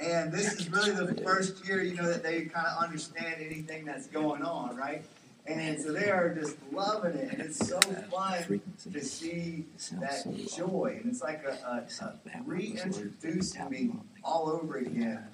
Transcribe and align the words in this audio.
And 0.00 0.32
this 0.32 0.52
is 0.52 0.70
really 0.70 0.92
the 0.92 1.20
first 1.22 1.66
year, 1.66 1.82
you 1.82 1.96
know, 1.96 2.06
that 2.06 2.22
they 2.22 2.42
kind 2.42 2.66
of 2.66 2.82
understand 2.82 3.36
anything 3.40 3.84
that's 3.84 4.06
going 4.06 4.42
on, 4.42 4.76
right? 4.76 5.04
And 5.46 5.80
so 5.80 5.92
they 5.92 6.10
are 6.10 6.34
just 6.34 6.56
loving 6.72 7.14
it, 7.14 7.32
and 7.32 7.40
it's 7.40 7.66
so 7.66 7.80
fun 7.80 8.60
to 8.92 9.04
see 9.04 9.64
that 9.92 10.26
joy. 10.54 10.98
And 11.00 11.10
it's 11.10 11.22
like 11.22 11.42
a, 11.44 11.52
a, 11.66 12.04
a 12.04 12.42
reintroducing 12.44 13.70
me 13.70 13.92
all 14.22 14.50
over 14.50 14.76
again 14.76 15.24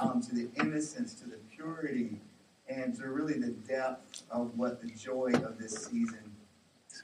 um, 0.00 0.20
to 0.22 0.34
the 0.34 0.48
innocence, 0.56 1.14
to 1.14 1.30
the 1.30 1.36
purity, 1.54 2.16
and 2.68 2.96
to 2.98 3.08
really 3.08 3.34
the 3.34 3.52
depth 3.52 4.22
of 4.30 4.58
what 4.58 4.80
the 4.80 4.88
joy 4.88 5.30
of 5.34 5.58
this 5.58 5.86
season 5.86 6.34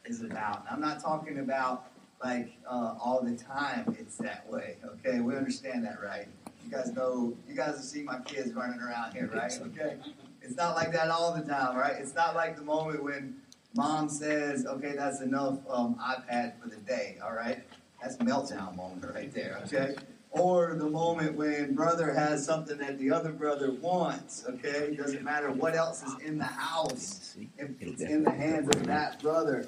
is 0.05 0.23
about. 0.23 0.65
I'm 0.71 0.81
not 0.81 1.01
talking 1.01 1.39
about 1.39 1.87
like 2.23 2.53
uh, 2.69 2.95
all 3.01 3.23
the 3.23 3.37
time 3.37 3.97
it's 3.99 4.17
that 4.17 4.51
way. 4.51 4.77
Okay, 4.85 5.21
we 5.21 5.37
understand 5.37 5.85
that, 5.85 6.03
right? 6.03 6.27
You 6.67 6.73
guys 6.73 6.93
know, 6.93 7.37
you 7.49 7.55
guys 7.55 7.77
have 7.77 7.85
seen 7.85 8.07
my 8.07 8.19
kids 8.21 8.53
running 8.53 8.81
around 8.81 9.13
here, 9.13 9.31
right? 9.33 9.53
Okay, 9.67 9.97
it's 10.43 10.57
not 10.57 10.75
like 10.75 10.93
that 10.93 11.11
all 11.11 11.33
the 11.33 11.43
time, 11.43 11.77
right? 11.77 11.95
It's 11.97 12.15
not 12.15 12.35
like 12.35 12.57
the 12.57 12.63
moment 12.63 13.05
when 13.05 13.37
mom 13.77 14.09
says, 14.09 14.67
"Okay, 14.67 14.95
that's 14.97 15.21
enough 15.21 15.59
um, 15.71 15.95
iPad 15.97 16.61
for 16.61 16.69
the 16.69 16.77
day." 16.77 17.19
All 17.23 17.33
right, 17.33 17.63
that's 18.03 18.17
meltdown 18.17 18.75
moment 18.75 19.05
right 19.15 19.33
there. 19.33 19.61
Okay. 19.65 19.95
Or 20.31 20.75
the 20.75 20.91
moment 20.91 21.37
when 21.37 21.75
brother 21.75 22.13
has 22.13 22.45
something 22.45 22.77
that 22.79 22.99
the 22.99 23.11
other 23.11 23.33
brother 23.33 23.71
wants, 23.71 24.45
okay? 24.47 24.89
It 24.91 24.99
doesn't 24.99 25.23
matter 25.23 25.51
what 25.51 25.75
else 25.75 26.03
is 26.03 26.15
in 26.23 26.37
the 26.37 26.45
house. 26.45 27.37
If 27.57 27.71
it's 27.81 28.03
in 28.03 28.23
the 28.23 28.33
hands 28.33 28.69
of 28.75 28.87
that 28.87 29.23
brother, 29.23 29.67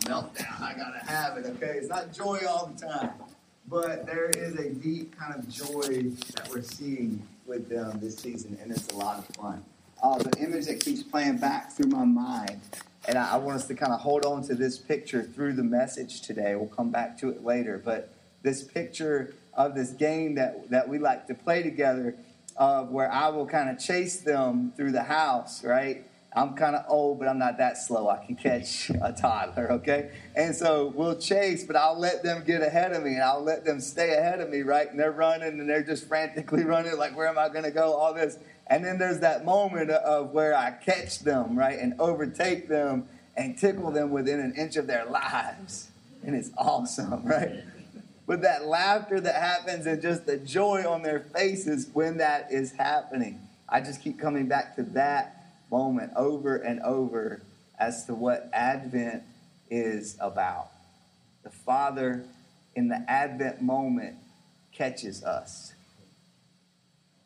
meltdown. 0.00 0.60
I 0.60 0.74
gotta 0.74 0.98
have 1.06 1.38
it. 1.38 1.46
Okay, 1.46 1.78
it's 1.78 1.88
not 1.88 2.12
joy 2.12 2.40
all 2.48 2.66
the 2.66 2.86
time, 2.86 3.10
but 3.68 4.06
there 4.06 4.30
is 4.30 4.54
a 4.56 4.70
deep 4.70 5.16
kind 5.18 5.34
of 5.34 5.48
joy 5.48 6.10
that 6.34 6.48
we're 6.50 6.62
seeing 6.62 7.22
with 7.46 7.68
them 7.68 7.98
this 8.00 8.16
season, 8.16 8.56
and 8.62 8.70
it's 8.70 8.88
a 8.88 8.96
lot 8.96 9.18
of 9.18 9.26
fun. 9.36 9.64
Uh, 10.02 10.18
the 10.18 10.38
image 10.38 10.66
that 10.66 10.80
keeps 10.80 11.02
playing 11.02 11.38
back 11.38 11.72
through 11.72 11.88
my 11.88 12.04
mind, 12.04 12.60
and 13.08 13.16
I, 13.16 13.34
I 13.34 13.36
want 13.36 13.56
us 13.56 13.66
to 13.66 13.74
kind 13.74 13.92
of 13.92 14.00
hold 14.00 14.24
on 14.24 14.42
to 14.44 14.54
this 14.54 14.78
picture 14.78 15.22
through 15.22 15.54
the 15.54 15.64
message 15.64 16.22
today. 16.22 16.54
We'll 16.54 16.68
come 16.68 16.90
back 16.90 17.18
to 17.20 17.30
it 17.30 17.44
later, 17.44 17.80
but 17.82 18.12
this 18.42 18.62
picture 18.62 19.34
of 19.54 19.74
this 19.74 19.90
game 19.90 20.34
that 20.34 20.70
that 20.70 20.88
we 20.88 20.98
like 20.98 21.26
to 21.28 21.34
play 21.34 21.62
together, 21.62 22.14
of 22.56 22.90
where 22.90 23.10
I 23.10 23.28
will 23.28 23.46
kind 23.46 23.70
of 23.70 23.78
chase 23.78 24.20
them 24.20 24.72
through 24.76 24.92
the 24.92 25.02
house, 25.02 25.64
right? 25.64 26.06
I'm 26.36 26.52
kind 26.52 26.76
of 26.76 26.84
old, 26.88 27.18
but 27.18 27.28
I'm 27.28 27.38
not 27.38 27.56
that 27.56 27.78
slow. 27.78 28.10
I 28.10 28.22
can 28.22 28.36
catch 28.36 28.90
a 28.90 29.10
toddler, 29.10 29.72
okay? 29.72 30.10
And 30.36 30.54
so 30.54 30.92
we'll 30.94 31.16
chase, 31.16 31.64
but 31.64 31.76
I'll 31.76 31.98
let 31.98 32.22
them 32.22 32.44
get 32.44 32.60
ahead 32.60 32.92
of 32.92 33.02
me 33.02 33.14
and 33.14 33.22
I'll 33.22 33.42
let 33.42 33.64
them 33.64 33.80
stay 33.80 34.12
ahead 34.18 34.40
of 34.40 34.50
me, 34.50 34.60
right? 34.60 34.90
And 34.90 35.00
they're 35.00 35.12
running 35.12 35.58
and 35.58 35.66
they're 35.66 35.82
just 35.82 36.06
frantically 36.06 36.62
running, 36.64 36.98
like, 36.98 37.16
where 37.16 37.26
am 37.26 37.38
I 37.38 37.48
going 37.48 37.64
to 37.64 37.70
go? 37.70 37.94
All 37.94 38.12
this. 38.12 38.38
And 38.66 38.84
then 38.84 38.98
there's 38.98 39.20
that 39.20 39.46
moment 39.46 39.90
of 39.90 40.32
where 40.32 40.54
I 40.54 40.72
catch 40.72 41.20
them, 41.20 41.58
right? 41.58 41.78
And 41.78 41.94
overtake 41.98 42.68
them 42.68 43.08
and 43.34 43.56
tickle 43.56 43.90
them 43.90 44.10
within 44.10 44.38
an 44.38 44.54
inch 44.56 44.76
of 44.76 44.86
their 44.86 45.06
lives. 45.06 45.88
And 46.22 46.36
it's 46.36 46.50
awesome, 46.58 47.24
right? 47.26 47.64
But 48.26 48.42
that 48.42 48.66
laughter 48.66 49.20
that 49.20 49.36
happens 49.36 49.86
and 49.86 50.02
just 50.02 50.26
the 50.26 50.36
joy 50.36 50.84
on 50.86 51.00
their 51.00 51.20
faces 51.20 51.88
when 51.94 52.18
that 52.18 52.48
is 52.50 52.72
happening. 52.72 53.40
I 53.70 53.80
just 53.80 54.02
keep 54.02 54.18
coming 54.18 54.48
back 54.48 54.76
to 54.76 54.82
that 54.82 55.35
moment 55.70 56.12
over 56.16 56.56
and 56.56 56.80
over 56.80 57.42
as 57.78 58.04
to 58.06 58.14
what 58.14 58.48
Advent 58.52 59.22
is 59.70 60.16
about. 60.20 60.70
The 61.42 61.50
Father, 61.50 62.24
in 62.74 62.88
the 62.88 63.04
Advent 63.08 63.60
moment, 63.60 64.16
catches 64.72 65.24
us. 65.24 65.74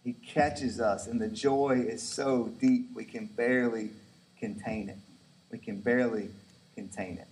He 0.05 0.13
catches 0.15 0.81
us, 0.81 1.07
and 1.07 1.21
the 1.21 1.29
joy 1.29 1.85
is 1.87 2.03
so 2.03 2.51
deep 2.61 2.91
we 2.95 3.05
can 3.05 3.27
barely 3.27 3.91
contain 4.39 4.89
it. 4.89 4.99
We 5.51 5.59
can 5.59 5.81
barely 5.81 6.31
contain 6.75 7.19
it. 7.19 7.29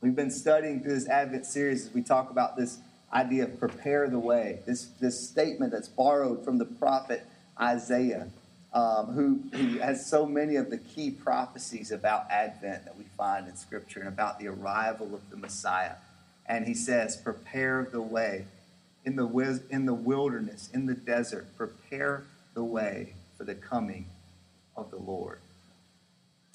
We've 0.00 0.14
been 0.14 0.30
studying 0.30 0.82
through 0.82 0.94
this 0.94 1.08
Advent 1.08 1.46
series 1.46 1.86
as 1.86 1.94
we 1.94 2.02
talk 2.02 2.30
about 2.30 2.56
this 2.56 2.78
idea 3.12 3.44
of 3.44 3.58
prepare 3.58 4.08
the 4.08 4.18
way, 4.18 4.60
this, 4.66 4.86
this 5.00 5.28
statement 5.28 5.72
that's 5.72 5.88
borrowed 5.88 6.44
from 6.44 6.58
the 6.58 6.64
prophet 6.64 7.24
Isaiah 7.60 8.28
um, 8.76 9.06
who, 9.06 9.40
who 9.56 9.78
has 9.78 10.04
so 10.04 10.26
many 10.26 10.56
of 10.56 10.68
the 10.68 10.76
key 10.76 11.10
prophecies 11.10 11.90
about 11.90 12.30
Advent 12.30 12.84
that 12.84 12.98
we 12.98 13.04
find 13.16 13.48
in 13.48 13.56
Scripture 13.56 14.00
and 14.00 14.08
about 14.08 14.38
the 14.38 14.48
arrival 14.48 15.14
of 15.14 15.30
the 15.30 15.36
Messiah. 15.38 15.94
And 16.44 16.66
he 16.66 16.74
says, 16.74 17.16
Prepare 17.16 17.88
the 17.90 18.02
way 18.02 18.44
in 19.06 19.16
the, 19.16 19.62
in 19.70 19.86
the 19.86 19.94
wilderness, 19.94 20.68
in 20.74 20.84
the 20.84 20.92
desert, 20.92 21.46
prepare 21.56 22.24
the 22.52 22.62
way 22.62 23.14
for 23.38 23.44
the 23.44 23.54
coming 23.54 24.08
of 24.76 24.90
the 24.90 24.98
Lord. 24.98 25.38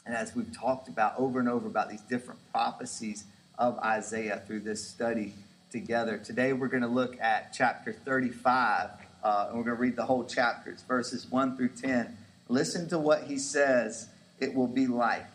And 0.05 0.15
as 0.15 0.35
we've 0.35 0.55
talked 0.55 0.89
about 0.89 1.15
over 1.17 1.39
and 1.39 1.49
over 1.49 1.65
about 1.65 1.89
these 1.89 2.01
different 2.01 2.39
prophecies 2.51 3.23
of 3.57 3.79
Isaiah 3.79 4.43
through 4.45 4.59
this 4.59 4.87
study 4.87 5.33
together, 5.71 6.19
today 6.19 6.53
we're 6.53 6.67
going 6.67 6.83
to 6.83 6.87
look 6.87 7.19
at 7.19 7.51
chapter 7.51 7.91
35 7.91 8.91
uh, 9.23 9.47
and 9.49 9.57
we're 9.57 9.63
going 9.63 9.75
to 9.75 9.81
read 9.81 9.95
the 9.95 10.05
whole 10.05 10.23
chapter. 10.23 10.71
It's 10.71 10.83
verses 10.83 11.27
1 11.29 11.57
through 11.57 11.69
10. 11.69 12.17
Listen 12.47 12.87
to 12.89 12.99
what 12.99 13.23
he 13.23 13.37
says 13.37 14.07
it 14.39 14.53
will 14.53 14.67
be 14.67 14.87
like 14.87 15.25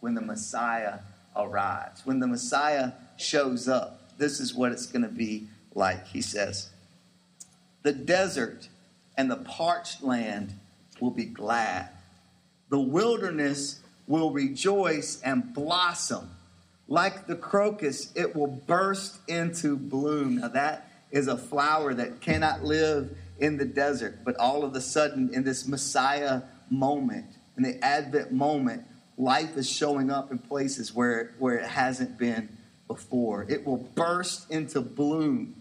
when 0.00 0.14
the 0.14 0.20
Messiah 0.20 0.98
arrives. 1.36 2.04
When 2.04 2.20
the 2.20 2.26
Messiah 2.26 2.92
shows 3.16 3.68
up, 3.68 4.18
this 4.18 4.40
is 4.40 4.54
what 4.54 4.72
it's 4.72 4.86
going 4.86 5.02
to 5.02 5.08
be 5.08 5.46
like. 5.74 6.06
He 6.08 6.20
says, 6.20 6.70
The 7.82 7.92
desert 7.92 8.68
and 9.16 9.30
the 9.30 9.36
parched 9.36 10.02
land 10.02 10.52
will 11.00 11.10
be 11.10 11.24
glad. 11.24 11.88
The 12.68 12.80
wilderness 12.80 13.80
will 14.06 14.32
rejoice 14.32 15.20
and 15.22 15.54
blossom. 15.54 16.30
Like 16.88 17.26
the 17.26 17.36
crocus, 17.36 18.12
it 18.14 18.34
will 18.34 18.46
burst 18.46 19.18
into 19.28 19.76
bloom. 19.76 20.36
Now, 20.36 20.48
that 20.48 20.90
is 21.10 21.28
a 21.28 21.36
flower 21.36 21.94
that 21.94 22.20
cannot 22.20 22.64
live 22.64 23.16
in 23.38 23.56
the 23.56 23.64
desert, 23.64 24.20
but 24.24 24.36
all 24.36 24.64
of 24.64 24.74
a 24.74 24.80
sudden, 24.80 25.32
in 25.32 25.44
this 25.44 25.66
Messiah 25.66 26.42
moment, 26.70 27.26
in 27.56 27.62
the 27.62 27.82
Advent 27.84 28.32
moment, 28.32 28.84
life 29.16 29.56
is 29.56 29.70
showing 29.70 30.10
up 30.10 30.30
in 30.30 30.38
places 30.38 30.94
where, 30.94 31.34
where 31.38 31.58
it 31.58 31.66
hasn't 31.66 32.18
been 32.18 32.48
before. 32.86 33.46
It 33.48 33.66
will 33.66 33.76
burst 33.76 34.50
into 34.50 34.80
bloom. 34.80 35.54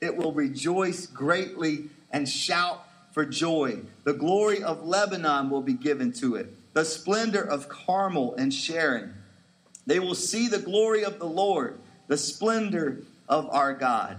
It 0.00 0.16
will 0.16 0.32
rejoice 0.32 1.06
greatly 1.06 1.90
and 2.10 2.28
shout 2.28 2.84
for 3.12 3.24
joy. 3.24 3.80
The 4.04 4.12
glory 4.12 4.62
of 4.62 4.86
Lebanon 4.86 5.50
will 5.50 5.62
be 5.62 5.72
given 5.72 6.12
to 6.14 6.36
it, 6.36 6.52
the 6.74 6.84
splendor 6.84 7.42
of 7.42 7.68
Carmel 7.68 8.34
and 8.34 8.52
Sharon. 8.52 9.14
They 9.86 9.98
will 9.98 10.14
see 10.14 10.48
the 10.48 10.58
glory 10.58 11.04
of 11.04 11.18
the 11.18 11.26
Lord, 11.26 11.78
the 12.08 12.18
splendor 12.18 13.02
of 13.28 13.48
our 13.50 13.72
God. 13.72 14.18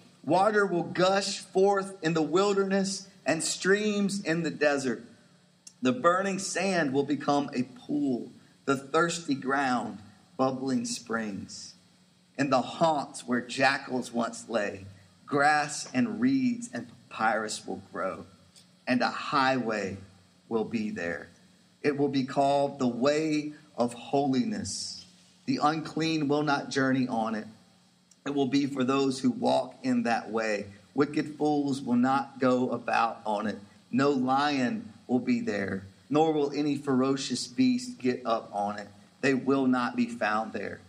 Water 0.23 0.65
will 0.65 0.83
gush 0.83 1.39
forth 1.39 1.97
in 2.03 2.13
the 2.13 2.21
wilderness 2.21 3.07
and 3.25 3.43
streams 3.43 4.21
in 4.23 4.43
the 4.43 4.51
desert. 4.51 5.03
The 5.81 5.91
burning 5.91 6.37
sand 6.37 6.93
will 6.93 7.03
become 7.03 7.49
a 7.53 7.63
pool, 7.63 8.31
the 8.65 8.77
thirsty 8.77 9.33
ground, 9.33 9.99
bubbling 10.37 10.85
springs. 10.85 11.73
In 12.37 12.49
the 12.49 12.61
haunts 12.61 13.27
where 13.27 13.41
jackals 13.41 14.11
once 14.11 14.47
lay, 14.47 14.85
grass 15.25 15.89
and 15.93 16.21
reeds 16.21 16.69
and 16.71 16.87
papyrus 17.09 17.65
will 17.65 17.81
grow, 17.91 18.25
and 18.87 19.01
a 19.01 19.09
highway 19.09 19.97
will 20.49 20.65
be 20.65 20.91
there. 20.91 21.29
It 21.81 21.97
will 21.97 22.09
be 22.09 22.25
called 22.25 22.77
the 22.77 22.87
way 22.87 23.53
of 23.75 23.93
holiness. 23.93 25.05
The 25.45 25.59
unclean 25.63 26.27
will 26.27 26.43
not 26.43 26.69
journey 26.69 27.07
on 27.07 27.33
it 27.33 27.47
it 28.25 28.33
will 28.33 28.47
be 28.47 28.65
for 28.65 28.83
those 28.83 29.19
who 29.19 29.31
walk 29.31 29.75
in 29.83 30.03
that 30.03 30.29
way. 30.29 30.65
Wicked 30.93 31.35
fools 31.35 31.81
will 31.81 31.95
not 31.95 32.39
go 32.39 32.69
about 32.69 33.21
on 33.25 33.47
it. 33.47 33.59
No 33.91 34.11
lion 34.11 34.93
will 35.07 35.19
be 35.19 35.41
there, 35.41 35.85
nor 36.09 36.31
will 36.31 36.51
any 36.51 36.77
ferocious 36.77 37.47
beast 37.47 37.97
get 37.99 38.21
up 38.25 38.49
on 38.53 38.77
it. 38.77 38.87
They 39.21 39.33
will 39.33 39.67
not 39.67 39.95
be 39.95 40.07
found 40.07 40.53
there. 40.53 40.81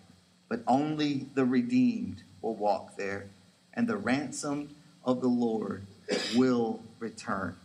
But 0.49 0.63
only 0.67 1.27
the 1.35 1.45
redeemed 1.45 2.23
will 2.43 2.55
walk 2.55 2.97
there, 2.97 3.27
and 3.73 3.89
the 3.89 3.97
ransom 3.97 4.75
of 5.05 5.21
the 5.21 5.29
Lord 5.29 5.87
will 6.37 6.81
return. 6.99 7.57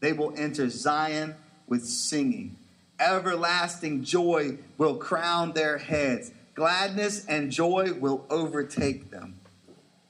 They 0.00 0.12
will 0.12 0.34
enter 0.36 0.68
Zion 0.68 1.34
with 1.66 1.86
singing. 1.86 2.56
Everlasting 2.98 4.02
joy 4.02 4.58
will 4.76 4.96
crown 4.96 5.52
their 5.52 5.78
heads. 5.78 6.32
Gladness 6.58 7.24
and 7.26 7.52
joy 7.52 7.92
will 7.92 8.26
overtake 8.28 9.12
them, 9.12 9.38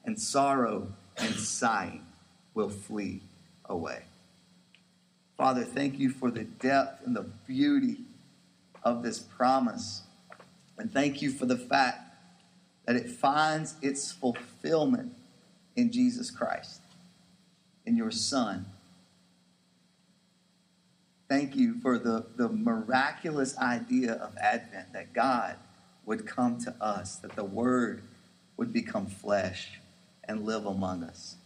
and 0.06 0.19
sorrow 0.19 0.95
and 1.19 1.35
sighing 1.35 2.06
will 2.55 2.71
flee 2.71 3.21
away. 3.67 4.05
Father, 5.37 5.62
thank 5.62 5.99
you 5.99 6.09
for 6.09 6.31
the 6.31 6.45
depth 6.45 7.05
and 7.06 7.15
the 7.15 7.27
beauty 7.47 7.99
of 8.83 9.03
this 9.03 9.19
promise. 9.19 10.05
And 10.79 10.91
thank 10.91 11.21
you 11.21 11.33
for 11.33 11.45
the 11.45 11.59
fact 11.59 12.17
that 12.87 12.97
it 12.97 13.11
finds 13.11 13.75
its 13.83 14.11
fulfillment 14.11 15.12
in 15.77 15.93
Jesus 15.93 16.31
Christ, 16.31 16.81
in 17.85 17.95
your 17.95 18.11
Son. 18.11 18.65
Thank 21.29 21.56
you 21.56 21.79
for 21.83 21.99
the, 21.99 22.25
the 22.37 22.49
miraculous 22.49 23.55
idea 23.59 24.15
of 24.15 24.35
Advent 24.39 24.95
that 24.95 25.12
God 25.12 25.56
would 26.08 26.26
come 26.26 26.58
to 26.58 26.75
us, 26.81 27.16
that 27.16 27.37
the 27.37 27.44
Word 27.44 28.02
would 28.56 28.72
become 28.72 29.06
flesh 29.06 29.78
and 30.25 30.44
live 30.44 30.64
among 30.64 31.05
us. 31.05 31.37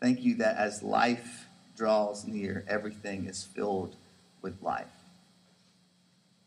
Thank 0.00 0.22
you 0.22 0.34
that 0.36 0.56
as 0.58 0.82
life 0.82 1.46
draws 1.74 2.26
near, 2.26 2.64
everything 2.68 3.26
is 3.26 3.42
filled 3.42 3.96
with 4.42 4.62
life. 4.62 4.86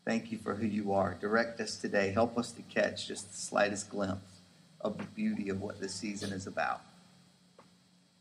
Thank 0.04 0.30
you 0.30 0.38
for 0.38 0.54
who 0.54 0.66
you 0.66 0.92
are. 0.92 1.16
Direct 1.20 1.60
us 1.60 1.76
today. 1.76 2.12
Help 2.12 2.38
us 2.38 2.52
to 2.52 2.62
catch 2.62 3.08
just 3.08 3.30
the 3.30 3.36
slightest 3.36 3.90
glimpse 3.90 4.40
of 4.80 4.98
the 4.98 5.04
beauty 5.04 5.48
of 5.48 5.60
what 5.60 5.80
this 5.80 5.94
season 5.94 6.32
is 6.32 6.46
about. 6.46 6.80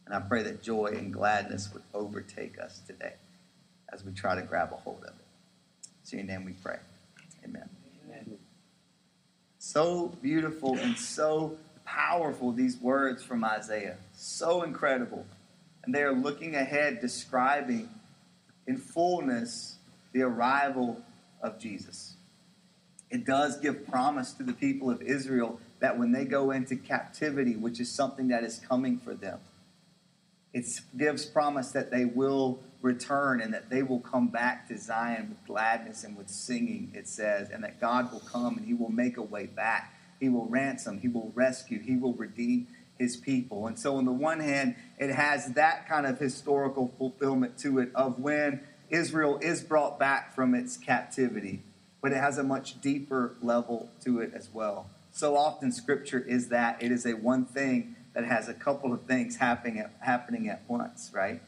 And 0.06 0.16
I 0.16 0.20
pray 0.20 0.42
that 0.44 0.64
joy 0.64 0.94
and 0.98 1.14
gladness 1.14 1.70
would 1.74 1.84
overtake 1.94 2.60
us 2.60 2.82
today 2.86 3.14
as 3.94 4.04
we 4.04 4.12
try 4.12 4.36
to 4.36 4.42
grab 4.42 4.72
a 4.74 4.78
hold 4.78 5.04
of 5.04 5.10
it. 5.10 6.12
In 6.12 6.20
your 6.20 6.28
name 6.28 6.44
we 6.44 6.52
pray. 6.52 6.80
Amen. 7.46 7.70
So 9.72 10.12
beautiful 10.22 10.78
and 10.78 10.98
so 10.98 11.56
powerful, 11.86 12.52
these 12.52 12.76
words 12.76 13.24
from 13.24 13.46
Isaiah. 13.46 13.96
So 14.14 14.64
incredible. 14.64 15.26
And 15.86 15.96
they 15.96 16.04
are 16.04 16.12
looking 16.12 16.56
ahead, 16.56 17.00
describing 17.00 17.90
in 18.68 18.76
fullness 18.76 19.78
the 20.12 20.24
arrival 20.24 21.02
of 21.42 21.58
Jesus. 21.58 22.16
It 23.10 23.26
does 23.26 23.60
give 23.60 23.88
promise 23.88 24.34
to 24.34 24.44
the 24.44 24.52
people 24.52 24.92
of 24.92 25.02
Israel 25.02 25.58
that 25.80 25.98
when 25.98 26.12
they 26.12 26.26
go 26.26 26.52
into 26.52 26.76
captivity, 26.76 27.56
which 27.56 27.80
is 27.80 27.90
something 27.90 28.28
that 28.28 28.44
is 28.44 28.60
coming 28.68 28.98
for 28.98 29.14
them, 29.14 29.40
it 30.54 30.66
gives 30.98 31.26
promise 31.26 31.72
that 31.72 31.92
they 31.92 32.04
will 32.04 32.60
return 32.82 33.42
and 33.42 33.54
that 33.54 33.70
they 33.70 33.84
will 33.84 34.00
come 34.00 34.28
back 34.28 34.68
to 34.68 34.78
Zion 34.78 35.30
with 35.30 35.46
gladness 35.46 36.04
and 36.04 36.18
with 36.18 36.30
singing, 36.30 36.92
it 36.96 37.08
says, 37.08 37.50
and 37.50 37.64
that 37.64 37.80
God 37.80 38.12
will 38.12 38.22
come 38.22 38.58
and 38.58 38.66
he 38.66 38.74
will 38.74 38.92
make 38.92 39.18
a 39.18 39.22
way 39.22 39.46
back. 39.46 39.94
He 40.20 40.30
will 40.30 40.46
ransom, 40.46 41.00
he 41.00 41.08
will 41.08 41.32
rescue, 41.36 41.80
he 41.80 41.96
will 41.96 42.14
redeem 42.14 42.68
his 42.98 43.18
people. 43.18 43.66
And 43.68 43.78
so, 43.78 43.98
on 43.98 44.06
the 44.06 44.12
one 44.12 44.40
hand, 44.40 44.76
it 45.00 45.10
has 45.10 45.54
that 45.54 45.88
kind 45.90 46.06
of 46.06 46.20
historical 46.20 46.94
fulfillment 46.98 47.58
to 47.60 47.80
it 47.80 47.90
of 47.96 48.20
when 48.20 48.62
Israel 48.92 49.40
is 49.42 49.64
brought 49.64 49.98
back 49.98 50.36
from 50.36 50.54
its 50.54 50.78
captivity, 50.78 51.64
but 52.02 52.12
it 52.12 52.18
has 52.18 52.38
a 52.38 52.44
much 52.44 52.80
deeper 52.80 53.36
level 53.42 53.90
to 54.04 54.20
it 54.20 54.34
as 54.36 54.50
well. 54.54 54.90
So 55.12 55.36
often, 55.36 55.72
Scripture 55.72 56.20
is 56.20 56.50
that 56.50 56.82
it 56.82 56.92
is 56.92 57.06
a 57.06 57.14
one 57.14 57.46
thing 57.46 57.96
that 58.14 58.26
has 58.26 58.48
a 58.48 58.54
couple 58.54 58.94
of 58.94 59.04
things 59.04 59.38
happening 59.38 59.80
at, 59.80 59.94
happening 60.02 60.50
at 60.50 60.64
once, 60.68 61.12
right? 61.14 61.42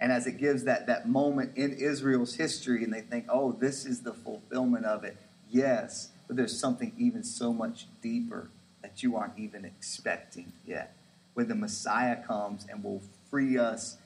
And 0.00 0.12
as 0.12 0.26
it 0.26 0.38
gives 0.38 0.64
that, 0.64 0.86
that 0.86 1.08
moment 1.08 1.56
in 1.56 1.72
Israel's 1.72 2.34
history, 2.34 2.84
and 2.84 2.92
they 2.92 3.00
think, 3.00 3.26
oh, 3.28 3.52
this 3.52 3.84
is 3.84 4.00
the 4.00 4.14
fulfillment 4.14 4.84
of 4.84 5.04
it. 5.04 5.16
Yes, 5.50 6.10
but 6.26 6.36
there's 6.36 6.58
something 6.58 6.92
even 6.96 7.24
so 7.24 7.52
much 7.52 7.86
deeper 8.00 8.50
that 8.82 9.02
you 9.02 9.16
aren't 9.16 9.38
even 9.38 9.64
expecting 9.64 10.52
yet. 10.64 10.94
When 11.34 11.48
the 11.48 11.54
Messiah 11.54 12.16
comes 12.16 12.66
and 12.70 12.84
will 12.84 13.02
free 13.30 13.58
us 13.58 13.96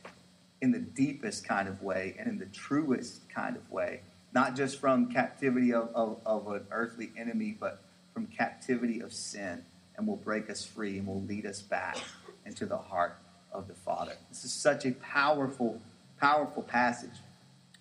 in 0.61 0.71
the 0.71 0.79
deepest 0.79 1.45
kind 1.47 1.69
of 1.69 1.83
way 1.83 2.15
and 2.19 2.29
in 2.29 2.39
the 2.39 2.47
truest 2.47 3.29
kind 3.29 3.57
of 3.57 3.71
way, 3.71 4.01
not 4.33 4.57
just 4.57 4.81
from 4.81 5.13
captivity 5.13 5.75
of, 5.75 5.91
of, 5.95 6.21
of 6.25 6.49
an 6.49 6.67
earthly 6.71 7.11
enemy, 7.19 7.57
but 7.59 7.83
from 8.15 8.27
captivity 8.27 9.01
of 9.01 9.13
sin, 9.13 9.63
and 9.97 10.07
will 10.07 10.17
break 10.17 10.49
us 10.49 10.65
free 10.65 10.99
and 10.99 11.07
will 11.07 11.23
lead 11.23 11.45
us 11.45 11.61
back 11.61 11.99
into 12.47 12.65
the 12.65 12.79
heart 12.79 13.19
of 13.53 13.69
the 13.69 13.75
Father. 13.75 14.15
This 14.29 14.45
is 14.45 14.53
such 14.53 14.85
a 14.85 14.93
powerful, 14.93 15.81
powerful 16.21 16.63
passage. 16.63 17.11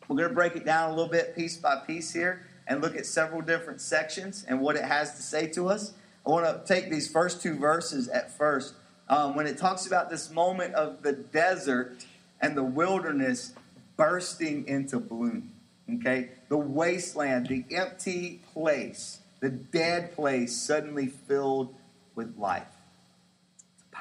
We're 0.08 0.18
going 0.18 0.30
to 0.30 0.36
break 0.36 0.56
it 0.56 0.66
down 0.66 0.92
a 0.92 0.94
little 0.94 1.12
bit 1.12 1.36
piece 1.36 1.58
by 1.58 1.78
piece 1.88 2.12
here 2.14 2.46
and 2.68 2.82
look 2.82 2.96
at 2.96 3.06
several 3.06 3.42
different 3.42 3.82
sections 3.82 4.46
and 4.48 4.60
what 4.60 4.76
it 4.76 4.84
has 4.84 5.16
to 5.16 5.22
say 5.22 5.48
to 5.48 5.70
us. 5.70 5.94
I 6.26 6.30
want 6.30 6.46
to 6.46 6.74
take 6.74 6.92
these 6.92 7.10
first 7.10 7.42
two 7.42 7.56
verses 7.58 8.08
at 8.10 8.36
first. 8.38 8.76
Um, 9.10 9.36
when 9.36 9.48
it 9.48 9.58
talks 9.58 9.88
about 9.88 10.10
this 10.10 10.30
moment 10.30 10.74
of 10.76 11.02
the 11.02 11.14
desert 11.14 12.06
and 12.40 12.56
the 12.56 12.64
wilderness 12.64 13.54
bursting 13.96 14.68
into 14.68 15.00
bloom. 15.00 15.52
Okay? 15.96 16.32
The 16.50 16.58
wasteland, 16.58 17.48
the 17.48 17.66
empty 17.72 18.42
place, 18.54 19.20
the 19.40 19.50
dead 19.50 20.14
place 20.16 20.56
suddenly 20.56 21.08
filled 21.08 21.76
with 22.16 22.38
life. 22.38 22.81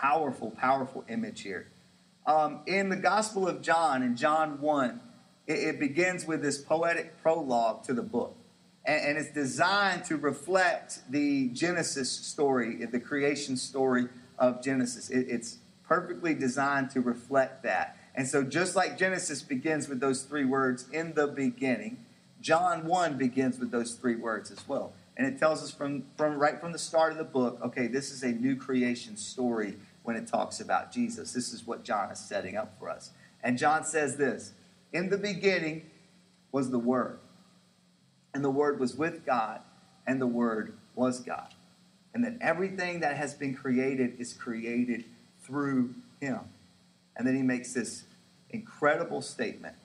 Powerful, 0.01 0.51
powerful 0.53 1.05
image 1.11 1.43
here. 1.43 1.67
Um, 2.27 2.61
in 2.67 2.89
the 2.89 2.97
Gospel 2.97 3.47
of 3.47 3.61
John, 3.61 4.03
in 4.03 4.17
John 4.17 4.59
1, 4.59 5.01
it, 5.47 5.53
it, 5.53 5.79
begins 5.79 6.27
with 6.27 6.41
this 6.41 6.57
poetic 6.57 7.21
prologue 7.21 7.85
to 7.85 7.93
the 7.93 8.03
book. 8.03 8.35
And, 8.87 9.05
and 9.05 9.19
it's 9.19 9.35
designed 9.35 10.07
to 10.07 10.17
reflect 10.17 11.01
the 11.11 11.49
Genesis 11.49 12.11
story, 12.11 12.83
the 12.87 12.99
creation 12.99 13.59
story 13.59 14.09
of 14.39 14.63
Genesis. 14.63 15.11
It, 15.11 15.27
it's 15.29 15.59
perfectly 15.85 16.33
designed 16.33 16.89
to 16.93 17.03
reflect 17.03 17.63
that. 17.65 17.99
And 18.15 18.27
so, 18.27 18.43
just 18.43 18.75
like 18.75 18.97
Genesis 18.97 19.43
begins 19.43 19.87
with 19.87 20.01
those 20.01 20.23
three 20.23 20.47
words 20.47 20.87
in 20.91 21.13
the 21.13 21.27
beginning, 21.27 21.99
John 22.41 22.87
1 22.87 23.19
begins 23.19 23.59
with 23.59 23.71
those 23.71 23.93
three 23.95 24.17
words 24.17 24.51
as 24.51 24.67
well. 24.67 24.95
And 25.17 25.27
it 25.27 25.39
tells 25.39 25.63
us 25.63 25.71
from, 25.71 26.05
from 26.17 26.39
right 26.39 26.59
from 26.59 26.73
the 26.73 26.79
start 26.79 27.13
of 27.13 27.19
the 27.19 27.25
book 27.25 27.61
okay, 27.63 27.87
this 27.87 28.11
is 28.11 28.23
a 28.23 28.33
new 28.33 28.57
creation 28.57 29.19
story 29.19 29.77
when 30.11 30.21
it 30.21 30.27
talks 30.27 30.59
about 30.59 30.91
Jesus. 30.91 31.33
This 31.33 31.53
is 31.53 31.65
what 31.65 31.85
John 31.85 32.11
is 32.11 32.19
setting 32.19 32.57
up 32.57 32.77
for 32.81 32.91
us. 32.91 33.13
And 33.45 33.57
John 33.57 33.85
says 33.85 34.17
this 34.17 34.55
In 34.93 35.09
the 35.09 35.17
beginning 35.17 35.89
was 36.51 36.73
the 36.73 36.81
Word, 36.81 37.21
and 38.35 38.43
the 38.43 38.51
Word 38.51 38.81
was 38.81 38.97
with 38.97 39.25
God, 39.25 39.61
and 40.09 40.21
the 40.21 40.27
Word 40.27 40.77
was 40.97 41.21
God. 41.21 41.55
And 42.13 42.25
that 42.25 42.35
everything 42.41 42.99
that 43.01 43.17
has 43.19 43.35
been 43.35 43.55
created 43.55 44.17
is 44.19 44.33
created 44.33 45.05
through 45.45 45.95
Him. 46.21 46.41
And 47.17 47.25
then 47.25 47.37
he 47.37 47.43
makes 47.43 47.73
this 47.73 48.03
incredible 48.51 49.23
statement 49.23 49.77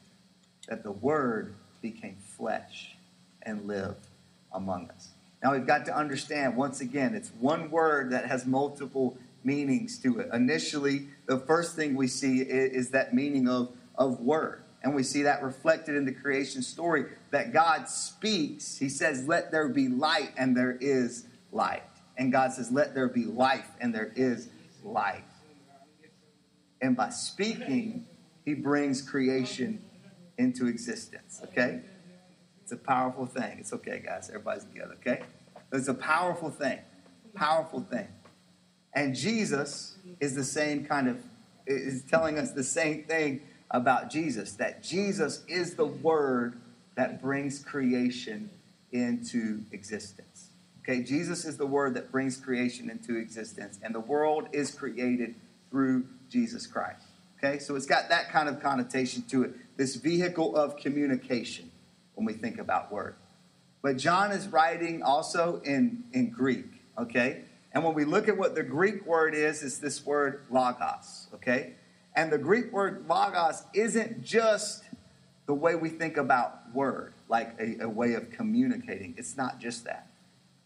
that 0.68 0.82
the 0.82 0.92
Word 0.92 1.54
became 1.84 2.18
flesh 2.36 2.98
and 3.44 3.68
lived 3.68 4.08
among 4.52 4.90
us. 4.90 5.10
Now 5.44 5.52
we've 5.52 5.68
got 5.68 5.86
to 5.86 5.96
understand, 5.96 6.58
once 6.58 6.82
again, 6.82 7.14
it's 7.14 7.30
one 7.40 7.70
word 7.70 8.10
that 8.10 8.26
has 8.26 8.48
multiple 8.48 9.20
meanings 9.46 10.00
to 10.00 10.20
it. 10.20 10.30
Initially, 10.34 11.08
the 11.28 11.40
first 11.40 11.76
thing 11.76 11.96
we 11.96 12.08
see 12.08 12.42
is, 12.42 12.90
that 12.90 13.14
meaning 13.14 13.48
of, 13.48 13.72
of 13.96 14.20
word. 14.20 14.64
And 14.84 14.94
we 14.94 15.04
see 15.04 15.24
that 15.24 15.42
reflected 15.42 15.96
in 15.96 16.06
the 16.06 16.12
creation 16.12 16.62
story 16.62 17.06
that 17.32 17.54
God 17.54 17.90
speaks. 17.90 18.78
He 18.78 18.90
says, 18.90 19.28
Let 19.28 19.52
there 19.52 19.70
be 19.70 19.88
light, 19.88 20.32
and 20.38 20.56
there 20.56 20.78
is 20.80 21.26
light. 21.52 21.84
And 22.18 22.32
God 22.32 22.54
says, 22.54 22.72
Let 22.72 22.94
there 22.94 23.08
be 23.08 23.26
life, 23.26 23.70
and 23.80 23.94
there 23.94 24.12
is 24.16 24.50
life. 24.84 25.24
And 26.82 26.96
by 26.96 27.10
speaking, 27.10 28.06
he 28.44 28.54
brings 28.54 29.02
creation 29.02 29.82
into 30.38 30.68
existence. 30.68 31.42
Okay? 31.46 31.82
It's 32.66 32.72
a 32.72 32.78
powerful 32.78 33.28
thing. 33.28 33.58
It's 33.60 33.74
okay, 33.74 34.02
guys. 34.04 34.30
Everybody's 34.30 34.64
together, 34.64 34.96
okay? 34.96 35.22
It's 35.72 35.88
a 35.88 35.94
powerful 35.94 36.50
thing. 36.50 36.80
Powerful 37.36 37.82
thing. 37.82 38.08
And 38.96 39.14
Jesus 39.14 39.98
is 40.20 40.34
the 40.34 40.44
same 40.44 40.86
kind 40.86 41.08
of, 41.08 41.22
is 41.68 42.04
telling 42.04 42.40
us 42.40 42.52
the 42.52 42.64
same 42.64 43.04
thing 43.04 43.42
about 43.72 44.10
Jesus 44.10 44.54
that 44.54 44.82
Jesus 44.82 45.44
is 45.48 45.76
the 45.76 45.86
word 45.86 46.58
that 46.96 47.22
brings 47.22 47.60
creation 47.60 48.50
into 48.92 49.62
existence. 49.72 50.50
Okay, 50.82 51.04
Jesus 51.04 51.46
is 51.46 51.58
the 51.58 51.66
word 51.66 51.96
that 51.96 52.12
brings 52.12 52.38
creation 52.38 52.90
into 52.90 53.18
existence, 53.18 53.80
and 53.84 53.94
the 53.94 54.00
world 54.00 54.48
is 54.54 54.72
created 54.72 55.36
through 55.72 56.06
Jesus 56.30 56.68
Christ. 56.68 57.06
Okay, 57.38 57.60
so 57.60 57.76
it's 57.76 57.88
got 57.88 58.10
that 58.10 58.30
kind 58.30 58.48
of 58.48 58.62
connotation 58.62 59.24
to 59.30 59.44
it, 59.44 59.78
this 59.78 59.96
vehicle 59.96 60.56
of 60.56 60.78
communication 60.78 61.70
when 62.14 62.26
we 62.26 62.34
think 62.34 62.60
about 62.60 62.92
word. 62.92 63.16
But 63.82 63.98
John 63.98 64.32
is 64.32 64.48
writing 64.48 65.04
also 65.04 65.62
in, 65.66 66.04
in 66.14 66.30
Greek, 66.30 66.66
okay? 66.98 67.42
And 67.76 67.84
when 67.84 67.94
we 67.94 68.06
look 68.06 68.30
at 68.30 68.38
what 68.38 68.56
the 68.56 68.64
Greek 68.64 69.06
word 69.06 69.36
is, 69.36 69.62
it's 69.62 69.80
this 69.80 70.06
word 70.06 70.46
logos, 70.50 71.28
okay? 71.34 71.74
And 72.16 72.32
the 72.32 72.38
Greek 72.38 72.72
word 72.72 73.06
logos 73.10 73.64
isn't 73.74 74.24
just 74.24 74.86
the 75.46 75.54
way 75.54 75.76
we 75.76 75.90
think 75.90 76.16
about 76.16 76.74
word, 76.74 77.14
like 77.28 77.54
a, 77.60 77.84
a 77.84 77.90
way 77.90 78.14
of 78.14 78.32
communicating. 78.32 79.14
It's 79.18 79.36
not 79.36 79.60
just 79.60 79.84
that. 79.84 80.08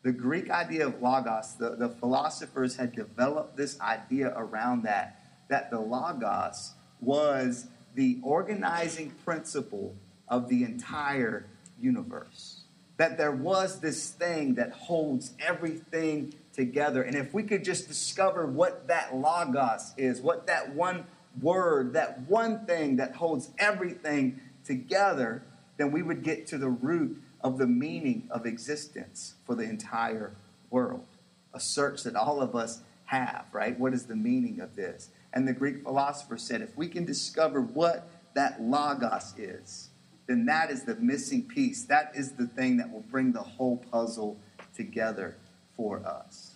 The 0.04 0.12
Greek 0.12 0.52
idea 0.52 0.86
of 0.86 1.02
logos, 1.02 1.56
the, 1.56 1.72
the 1.72 1.90
philosophers 1.90 2.76
had 2.76 2.94
developed 2.94 3.58
this 3.58 3.82
idea 3.82 4.32
around 4.38 4.84
that, 4.84 5.20
that 5.50 5.72
the 5.72 5.80
logos 5.80 6.74
was 7.02 7.66
the 7.96 8.20
organizing 8.22 9.10
principle 9.26 9.96
of 10.28 10.48
the 10.48 10.64
entire 10.64 11.48
universe. 11.82 12.62
That 12.98 13.18
there 13.18 13.32
was 13.32 13.80
this 13.80 14.12
thing 14.12 14.54
that 14.56 14.74
holds 14.74 15.34
everything 15.40 16.36
together. 16.60 17.04
And 17.04 17.16
if 17.16 17.34
we 17.34 17.44
could 17.44 17.64
just 17.64 17.88
discover 17.88 18.46
what 18.46 18.90
that 18.90 19.16
logos 19.16 19.94
is, 19.98 20.20
what 20.20 20.46
that 20.48 20.76
one 20.76 21.06
word, 21.42 21.94
that 21.94 22.28
one 22.28 22.66
thing 22.66 22.98
that 22.98 23.16
holds 23.16 23.50
everything 23.58 24.42
together, 24.66 25.42
then 25.78 25.90
we 25.90 26.02
would 26.02 26.22
get 26.22 26.46
to 26.48 26.58
the 26.58 26.68
root 26.68 27.24
of 27.40 27.58
the 27.58 27.66
meaning 27.66 28.28
of 28.30 28.46
existence 28.46 29.36
for 29.46 29.56
the 29.56 29.64
entire 29.64 30.34
world. 30.70 31.06
A 31.54 31.62
search 31.62 32.04
that 32.04 32.18
all 32.18 32.42
of 32.42 32.56
us 32.56 32.82
have, 33.06 33.46
right? 33.54 33.80
What 33.80 33.94
is 33.94 34.08
the 34.08 34.18
meaning 34.18 34.60
of 34.60 34.76
this? 34.76 35.12
And 35.32 35.48
the 35.48 35.54
Greek 35.54 35.84
philosopher 35.84 36.38
said 36.38 36.62
if 36.62 36.76
we 36.76 36.90
can 36.90 37.06
discover 37.06 37.62
what 37.62 38.10
that 38.34 38.62
logos 38.62 39.34
is, 39.38 39.92
then 40.28 40.46
that 40.48 40.72
is 40.72 40.84
the 40.84 40.96
missing 40.96 41.44
piece. 41.44 41.86
That 41.86 42.12
is 42.16 42.34
the 42.34 42.48
thing 42.48 42.76
that 42.78 42.92
will 42.92 43.06
bring 43.10 43.32
the 43.32 43.42
whole 43.44 43.78
puzzle 43.78 44.38
together 44.76 45.38
for 45.78 46.06
us. 46.06 46.49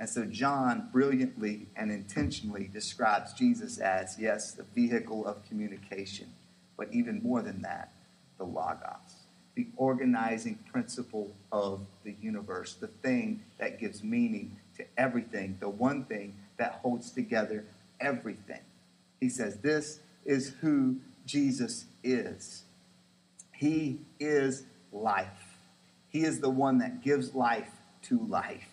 And 0.00 0.08
so 0.08 0.24
John 0.24 0.88
brilliantly 0.90 1.66
and 1.76 1.92
intentionally 1.92 2.70
describes 2.72 3.34
Jesus 3.34 3.76
as, 3.76 4.16
yes, 4.18 4.52
the 4.52 4.62
vehicle 4.62 5.26
of 5.26 5.46
communication, 5.46 6.32
but 6.78 6.88
even 6.90 7.22
more 7.22 7.42
than 7.42 7.60
that, 7.62 7.92
the 8.38 8.44
Logos, 8.44 9.26
the 9.54 9.68
organizing 9.76 10.58
principle 10.72 11.36
of 11.52 11.86
the 12.02 12.16
universe, 12.22 12.76
the 12.80 12.86
thing 12.86 13.42
that 13.58 13.78
gives 13.78 14.02
meaning 14.02 14.56
to 14.78 14.86
everything, 14.96 15.58
the 15.60 15.68
one 15.68 16.06
thing 16.06 16.34
that 16.56 16.80
holds 16.82 17.10
together 17.10 17.66
everything. 18.00 18.62
He 19.20 19.28
says, 19.28 19.58
This 19.58 20.00
is 20.24 20.54
who 20.62 20.96
Jesus 21.26 21.84
is. 22.02 22.64
He 23.52 24.00
is 24.18 24.64
life. 24.92 25.58
He 26.08 26.24
is 26.24 26.40
the 26.40 26.48
one 26.48 26.78
that 26.78 27.02
gives 27.02 27.34
life 27.34 27.68
to 28.04 28.26
life. 28.26 28.69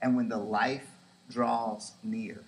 And 0.00 0.16
when 0.16 0.28
the 0.28 0.38
life 0.38 0.86
draws 1.30 1.92
near, 2.02 2.44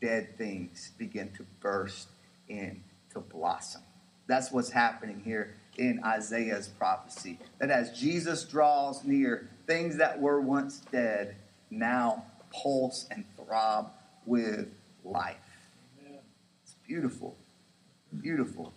dead 0.00 0.36
things 0.38 0.92
begin 0.98 1.30
to 1.36 1.44
burst 1.60 2.08
into 2.48 3.20
blossom. 3.30 3.82
That's 4.26 4.52
what's 4.52 4.70
happening 4.70 5.22
here 5.24 5.54
in 5.76 6.02
Isaiah's 6.04 6.68
prophecy. 6.68 7.38
That 7.58 7.70
as 7.70 7.98
Jesus 7.98 8.44
draws 8.44 9.04
near, 9.04 9.48
things 9.66 9.96
that 9.96 10.20
were 10.20 10.40
once 10.40 10.80
dead 10.92 11.36
now 11.70 12.24
pulse 12.50 13.06
and 13.10 13.24
throb 13.36 13.92
with 14.26 14.68
life. 15.04 15.36
It's 16.62 16.74
beautiful, 16.86 17.36
beautiful. 18.20 18.72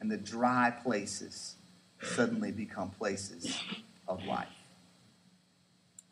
And 0.00 0.10
the 0.10 0.16
dry 0.16 0.70
places 0.82 1.56
suddenly 2.02 2.52
become 2.52 2.90
places 2.90 3.62
of 4.08 4.24
life. 4.24 4.48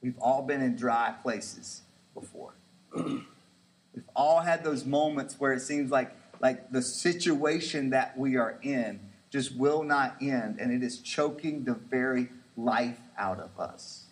We've 0.02 0.18
all 0.18 0.42
been 0.42 0.62
in 0.62 0.76
dry 0.76 1.14
places 1.22 1.82
before. 2.14 2.54
We've 2.94 4.08
all 4.14 4.40
had 4.40 4.62
those 4.62 4.84
moments 4.84 5.36
where 5.38 5.52
it 5.52 5.60
seems 5.60 5.90
like, 5.90 6.14
like 6.40 6.70
the 6.70 6.82
situation 6.82 7.90
that 7.90 8.16
we 8.16 8.36
are 8.36 8.58
in 8.62 9.00
just 9.30 9.56
will 9.56 9.82
not 9.82 10.16
end, 10.20 10.58
and 10.60 10.72
it 10.72 10.82
is 10.82 11.00
choking 11.00 11.64
the 11.64 11.74
very 11.74 12.28
life 12.56 12.98
out 13.16 13.40
of 13.40 13.58
us. 13.58 14.06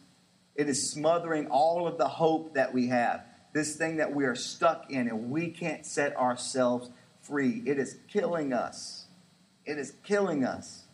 It 0.54 0.68
is 0.68 0.90
smothering 0.90 1.46
all 1.48 1.86
of 1.86 1.98
the 1.98 2.08
hope 2.08 2.54
that 2.54 2.72
we 2.72 2.88
have. 2.88 3.24
This 3.52 3.76
thing 3.76 3.96
that 3.96 4.14
we 4.14 4.24
are 4.24 4.34
stuck 4.34 4.90
in, 4.90 5.08
and 5.08 5.30
we 5.30 5.48
can't 5.48 5.86
set 5.86 6.16
ourselves 6.16 6.90
free. 7.20 7.62
It 7.64 7.78
is 7.78 7.96
killing 8.08 8.52
us. 8.52 9.06
It 9.64 9.78
is 9.78 9.94
killing 10.04 10.44
us. 10.44 10.84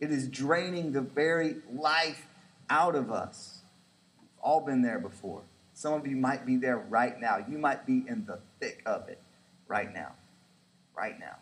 It 0.00 0.10
is 0.10 0.28
draining 0.28 0.92
the 0.92 1.00
very 1.00 1.56
life 1.72 2.26
out 2.68 2.94
of 2.94 3.10
us. 3.10 3.53
All 4.44 4.60
been 4.60 4.82
there 4.82 4.98
before. 4.98 5.42
Some 5.72 5.94
of 5.94 6.06
you 6.06 6.16
might 6.16 6.44
be 6.44 6.56
there 6.56 6.76
right 6.76 7.18
now. 7.18 7.38
You 7.48 7.56
might 7.58 7.86
be 7.86 8.04
in 8.06 8.26
the 8.26 8.38
thick 8.60 8.82
of 8.84 9.08
it 9.08 9.20
right 9.66 9.92
now. 9.92 10.12
Right 10.96 11.18
now. 11.18 11.38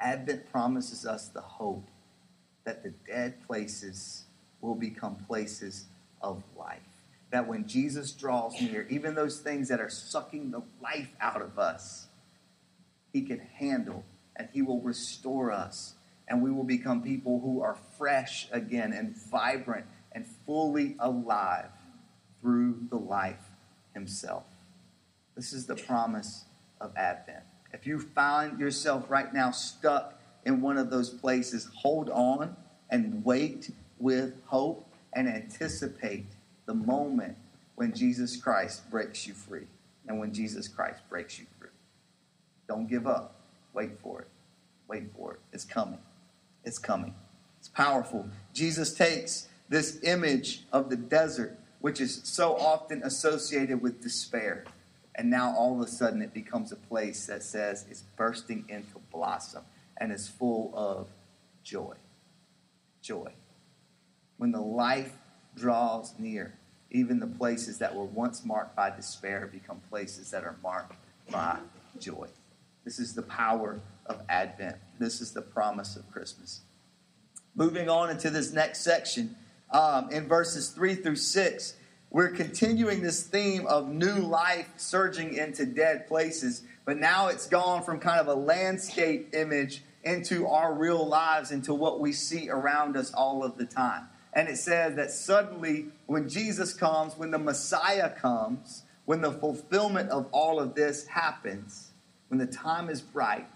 Advent 0.00 0.50
promises 0.50 1.04
us 1.04 1.28
the 1.28 1.40
hope 1.40 1.88
that 2.64 2.84
the 2.84 2.90
dead 3.06 3.44
places 3.46 4.24
will 4.60 4.76
become 4.76 5.16
places 5.16 5.86
of 6.22 6.44
life. 6.56 6.78
That 7.30 7.48
when 7.48 7.66
Jesus 7.66 8.12
draws 8.12 8.58
near, 8.60 8.86
even 8.88 9.14
those 9.14 9.40
things 9.40 9.68
that 9.68 9.80
are 9.80 9.90
sucking 9.90 10.52
the 10.52 10.62
life 10.80 11.10
out 11.20 11.42
of 11.42 11.58
us, 11.58 12.06
he 13.12 13.22
can 13.22 13.40
handle 13.40 14.04
and 14.36 14.48
he 14.52 14.62
will 14.62 14.80
restore 14.80 15.50
us. 15.50 15.94
And 16.28 16.42
we 16.42 16.52
will 16.52 16.64
become 16.64 17.02
people 17.02 17.40
who 17.40 17.60
are 17.60 17.76
fresh 17.96 18.48
again 18.52 18.92
and 18.92 19.16
vibrant 19.16 19.86
and 20.12 20.26
fully 20.46 20.96
alive 20.98 21.70
through 22.40 22.78
the 22.90 22.96
life 22.96 23.50
himself. 23.94 24.44
This 25.36 25.52
is 25.52 25.66
the 25.66 25.76
promise 25.76 26.44
of 26.80 26.96
Advent. 26.96 27.44
If 27.72 27.86
you 27.86 28.00
find 28.00 28.58
yourself 28.58 29.10
right 29.10 29.32
now 29.32 29.50
stuck 29.50 30.20
in 30.44 30.60
one 30.60 30.78
of 30.78 30.90
those 30.90 31.10
places, 31.10 31.68
hold 31.74 32.08
on 32.10 32.56
and 32.90 33.24
wait 33.24 33.70
with 33.98 34.34
hope 34.46 34.88
and 35.12 35.28
anticipate 35.28 36.26
the 36.66 36.74
moment 36.74 37.36
when 37.74 37.92
Jesus 37.92 38.36
Christ 38.36 38.90
breaks 38.90 39.26
you 39.26 39.34
free 39.34 39.66
and 40.06 40.18
when 40.18 40.32
Jesus 40.32 40.68
Christ 40.68 41.00
breaks 41.08 41.38
you 41.38 41.46
free. 41.58 41.68
Don't 42.66 42.88
give 42.88 43.06
up. 43.06 43.34
Wait 43.74 43.98
for 44.00 44.22
it. 44.22 44.28
Wait 44.88 45.04
for 45.16 45.34
it. 45.34 45.40
It's 45.52 45.64
coming. 45.64 45.98
It's 46.64 46.78
coming. 46.78 47.14
It's 47.58 47.68
powerful. 47.68 48.28
Jesus 48.52 48.94
takes 48.94 49.48
this 49.68 50.00
image 50.02 50.64
of 50.72 50.90
the 50.90 50.96
desert, 50.96 51.58
which 51.80 52.00
is 52.00 52.20
so 52.24 52.56
often 52.56 53.02
associated 53.02 53.82
with 53.82 54.02
despair, 54.02 54.64
and 55.14 55.30
now 55.30 55.54
all 55.56 55.74
of 55.74 55.86
a 55.86 55.90
sudden 55.90 56.22
it 56.22 56.32
becomes 56.32 56.72
a 56.72 56.76
place 56.76 57.26
that 57.26 57.42
says 57.42 57.84
it's 57.90 58.02
bursting 58.16 58.64
into 58.68 58.98
blossom 59.12 59.62
and 59.96 60.12
is 60.12 60.28
full 60.28 60.72
of 60.74 61.08
joy. 61.62 61.94
Joy. 63.02 63.32
When 64.36 64.52
the 64.52 64.60
life 64.60 65.12
draws 65.56 66.14
near, 66.18 66.54
even 66.90 67.20
the 67.20 67.26
places 67.26 67.78
that 67.78 67.94
were 67.94 68.04
once 68.04 68.44
marked 68.44 68.76
by 68.76 68.90
despair 68.90 69.48
become 69.52 69.80
places 69.90 70.30
that 70.30 70.44
are 70.44 70.56
marked 70.62 70.96
by 71.30 71.58
joy. 71.98 72.28
This 72.84 72.98
is 72.98 73.14
the 73.14 73.22
power 73.22 73.80
of 74.06 74.22
Advent. 74.28 74.76
This 74.98 75.20
is 75.20 75.32
the 75.32 75.42
promise 75.42 75.96
of 75.96 76.10
Christmas. 76.10 76.62
Moving 77.54 77.90
on 77.90 78.08
into 78.08 78.30
this 78.30 78.52
next 78.52 78.82
section, 78.82 79.36
um, 79.70 80.10
in 80.10 80.26
verses 80.26 80.70
3 80.70 80.94
through 80.96 81.16
6, 81.16 81.74
we're 82.10 82.30
continuing 82.30 83.02
this 83.02 83.22
theme 83.22 83.66
of 83.66 83.88
new 83.88 84.14
life 84.14 84.68
surging 84.78 85.34
into 85.34 85.66
dead 85.66 86.06
places, 86.08 86.62
but 86.84 86.96
now 86.98 87.28
it's 87.28 87.46
gone 87.46 87.82
from 87.82 88.00
kind 88.00 88.20
of 88.20 88.28
a 88.28 88.34
landscape 88.34 89.34
image 89.34 89.82
into 90.04 90.46
our 90.46 90.72
real 90.72 91.06
lives, 91.06 91.50
into 91.50 91.74
what 91.74 92.00
we 92.00 92.12
see 92.12 92.48
around 92.48 92.96
us 92.96 93.12
all 93.12 93.44
of 93.44 93.58
the 93.58 93.66
time. 93.66 94.08
And 94.32 94.48
it 94.48 94.56
says 94.56 94.94
that 94.96 95.10
suddenly, 95.10 95.86
when 96.06 96.28
Jesus 96.28 96.72
comes, 96.72 97.16
when 97.16 97.30
the 97.30 97.38
Messiah 97.38 98.10
comes, 98.10 98.84
when 99.04 99.20
the 99.20 99.32
fulfillment 99.32 100.10
of 100.10 100.28
all 100.32 100.60
of 100.60 100.74
this 100.74 101.06
happens, 101.06 101.90
when 102.28 102.38
the 102.38 102.46
time 102.46 102.88
is 102.88 103.04
right, 103.12 103.48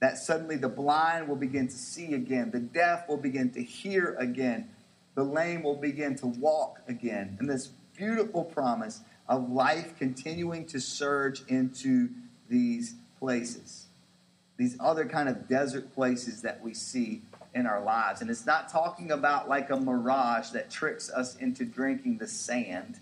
that 0.00 0.18
suddenly 0.18 0.56
the 0.56 0.68
blind 0.68 1.28
will 1.28 1.36
begin 1.36 1.68
to 1.68 1.74
see 1.74 2.14
again, 2.14 2.50
the 2.50 2.60
deaf 2.60 3.08
will 3.08 3.16
begin 3.16 3.50
to 3.50 3.62
hear 3.62 4.14
again, 4.18 4.68
the 5.16 5.24
lame 5.24 5.62
will 5.62 5.76
begin 5.76 6.14
to 6.16 6.26
walk 6.26 6.80
again. 6.86 7.36
And 7.40 7.48
this 7.48 7.70
beautiful 7.96 8.44
promise 8.44 9.00
of 9.28 9.50
life 9.50 9.98
continuing 9.98 10.66
to 10.66 10.78
surge 10.78 11.42
into 11.48 12.10
these 12.48 12.94
places, 13.18 13.86
these 14.58 14.76
other 14.78 15.06
kind 15.06 15.28
of 15.28 15.48
desert 15.48 15.92
places 15.94 16.42
that 16.42 16.62
we 16.62 16.74
see 16.74 17.22
in 17.54 17.66
our 17.66 17.82
lives. 17.82 18.20
And 18.20 18.30
it's 18.30 18.46
not 18.46 18.68
talking 18.68 19.10
about 19.10 19.48
like 19.48 19.70
a 19.70 19.76
mirage 19.76 20.50
that 20.50 20.70
tricks 20.70 21.10
us 21.10 21.34
into 21.36 21.64
drinking 21.64 22.18
the 22.18 22.28
sand. 22.28 23.00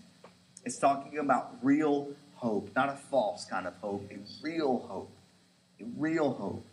It's 0.63 0.77
talking 0.77 1.19
about 1.19 1.57
real 1.61 2.07
hope, 2.35 2.69
not 2.75 2.89
a 2.89 2.95
false 2.95 3.45
kind 3.45 3.67
of 3.67 3.75
hope, 3.81 4.09
a 4.09 4.17
real 4.41 4.79
hope, 4.87 5.11
a 5.81 5.83
real 5.97 6.33
hope 6.33 6.65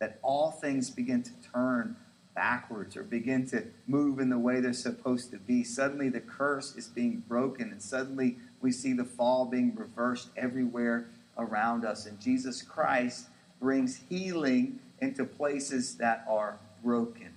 that 0.00 0.18
all 0.22 0.50
things 0.50 0.90
begin 0.90 1.22
to 1.22 1.30
turn 1.52 1.94
backwards 2.34 2.96
or 2.96 3.02
begin 3.02 3.46
to 3.48 3.64
move 3.86 4.18
in 4.18 4.30
the 4.30 4.38
way 4.38 4.60
they're 4.60 4.72
supposed 4.72 5.30
to 5.30 5.38
be. 5.38 5.64
Suddenly 5.64 6.08
the 6.08 6.20
curse 6.20 6.76
is 6.76 6.88
being 6.88 7.22
broken, 7.28 7.70
and 7.70 7.82
suddenly 7.82 8.38
we 8.60 8.72
see 8.72 8.92
the 8.92 9.04
fall 9.04 9.46
being 9.46 9.74
reversed 9.74 10.28
everywhere 10.36 11.08
around 11.38 11.84
us. 11.84 12.06
And 12.06 12.20
Jesus 12.20 12.62
Christ 12.62 13.26
brings 13.60 14.00
healing 14.08 14.80
into 15.00 15.24
places 15.24 15.96
that 15.96 16.24
are 16.28 16.58
broken, 16.82 17.34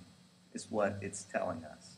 is 0.54 0.70
what 0.70 0.98
it's 1.00 1.24
telling 1.24 1.64
us. 1.64 1.96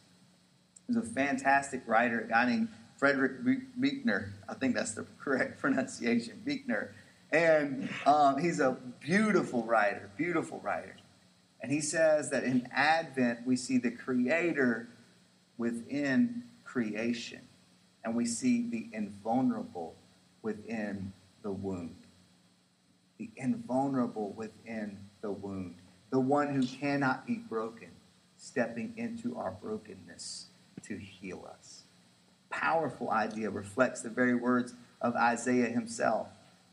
There's 0.89 1.05
a 1.05 1.09
fantastic 1.09 1.83
writer, 1.87 2.21
a 2.21 2.29
guy 2.29 2.47
named 2.47 2.69
Frederick 2.97 3.45
Buechner. 3.79 4.33
I 4.49 4.55
think 4.55 4.75
that's 4.75 4.95
the 4.95 5.07
correct 5.19 5.59
pronunciation, 5.61 6.41
Buechner. 6.45 6.95
And 7.31 7.91
um, 8.07 8.39
he's 8.39 8.61
a 8.61 8.77
beautiful 9.01 9.63
writer, 9.65 10.11
beautiful 10.17 10.61
writer. 10.61 10.97
And 11.61 11.73
he 11.73 11.81
says 11.81 12.31
that 12.31 12.45
in 12.45 12.69
Advent, 12.73 13.47
we 13.47 13.57
see 13.57 13.79
the 13.79 13.91
Creator 13.91 14.89
within 15.57 16.45
creation, 16.65 17.41
and 18.05 18.15
we 18.15 18.27
see 18.27 18.69
the 18.69 18.89
invulnerable 18.93 19.97
within 20.43 21.13
the 21.43 21.51
wound. 21.51 21.97
The 23.19 23.31
invulnerable 23.37 24.31
within 24.37 24.99
the 25.21 25.33
wound. 25.33 25.77
The 26.11 26.21
one 26.21 26.55
who 26.55 26.65
cannot 26.65 27.27
be 27.27 27.35
broken, 27.35 27.89
stepping 28.37 28.95
into 28.97 29.37
our 29.37 29.51
brokenness 29.61 30.47
to 30.85 30.97
heal 30.97 31.49
us. 31.51 31.83
Powerful 32.51 33.11
idea 33.11 33.51
reflects 33.51 34.03
the 34.03 34.11
very 34.11 34.35
words 34.35 34.75
of 35.03 35.17
Isaiah 35.17 35.69
himself, 35.69 36.29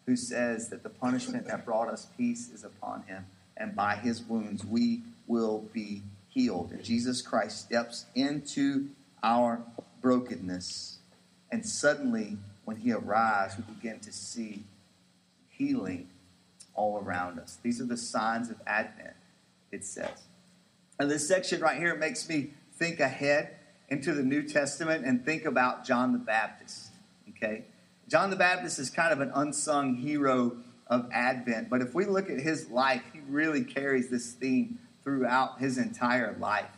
who 0.05 0.15
says 0.15 0.69
that 0.69 0.83
the 0.83 0.89
punishment 0.89 1.47
that 1.47 1.65
brought 1.65 1.89
us 1.89 2.07
peace 2.17 2.49
is 2.49 2.63
upon 2.63 3.03
him, 3.03 3.25
and 3.57 3.75
by 3.75 3.95
his 3.95 4.21
wounds 4.23 4.65
we 4.65 5.01
will 5.27 5.67
be 5.73 6.03
healed. 6.29 6.71
And 6.71 6.83
Jesus 6.83 7.21
Christ 7.21 7.61
steps 7.61 8.05
into 8.13 8.89
our 9.23 9.61
brokenness, 10.01 10.99
and 11.51 11.65
suddenly, 11.65 12.37
when 12.65 12.77
he 12.77 12.91
arrives, 12.91 13.55
we 13.57 13.63
begin 13.73 13.99
to 14.01 14.11
see 14.11 14.63
healing 15.49 16.09
all 16.73 16.99
around 16.99 17.39
us. 17.39 17.57
These 17.63 17.79
are 17.81 17.85
the 17.85 17.97
signs 17.97 18.49
of 18.49 18.57
Advent, 18.67 19.15
it 19.71 19.83
says. 19.83 20.23
And 20.99 21.09
this 21.09 21.27
section 21.27 21.61
right 21.61 21.77
here 21.77 21.95
makes 21.95 22.27
me 22.27 22.51
think 22.73 22.99
ahead 22.99 23.55
into 23.89 24.13
the 24.13 24.23
New 24.23 24.43
Testament 24.43 25.05
and 25.05 25.23
think 25.23 25.45
about 25.45 25.85
John 25.85 26.11
the 26.11 26.19
Baptist. 26.19 26.89
Okay? 27.29 27.65
John 28.07 28.29
the 28.29 28.35
Baptist 28.35 28.79
is 28.79 28.89
kind 28.89 29.11
of 29.11 29.21
an 29.21 29.31
unsung 29.33 29.95
hero 29.95 30.57
of 30.87 31.09
Advent, 31.11 31.69
but 31.69 31.81
if 31.81 31.93
we 31.93 32.05
look 32.05 32.29
at 32.29 32.39
his 32.39 32.69
life, 32.69 33.01
he 33.11 33.19
really 33.27 33.63
carries 33.63 34.09
this 34.09 34.33
theme 34.33 34.79
throughout 35.03 35.59
his 35.59 35.77
entire 35.77 36.35
life. 36.39 36.69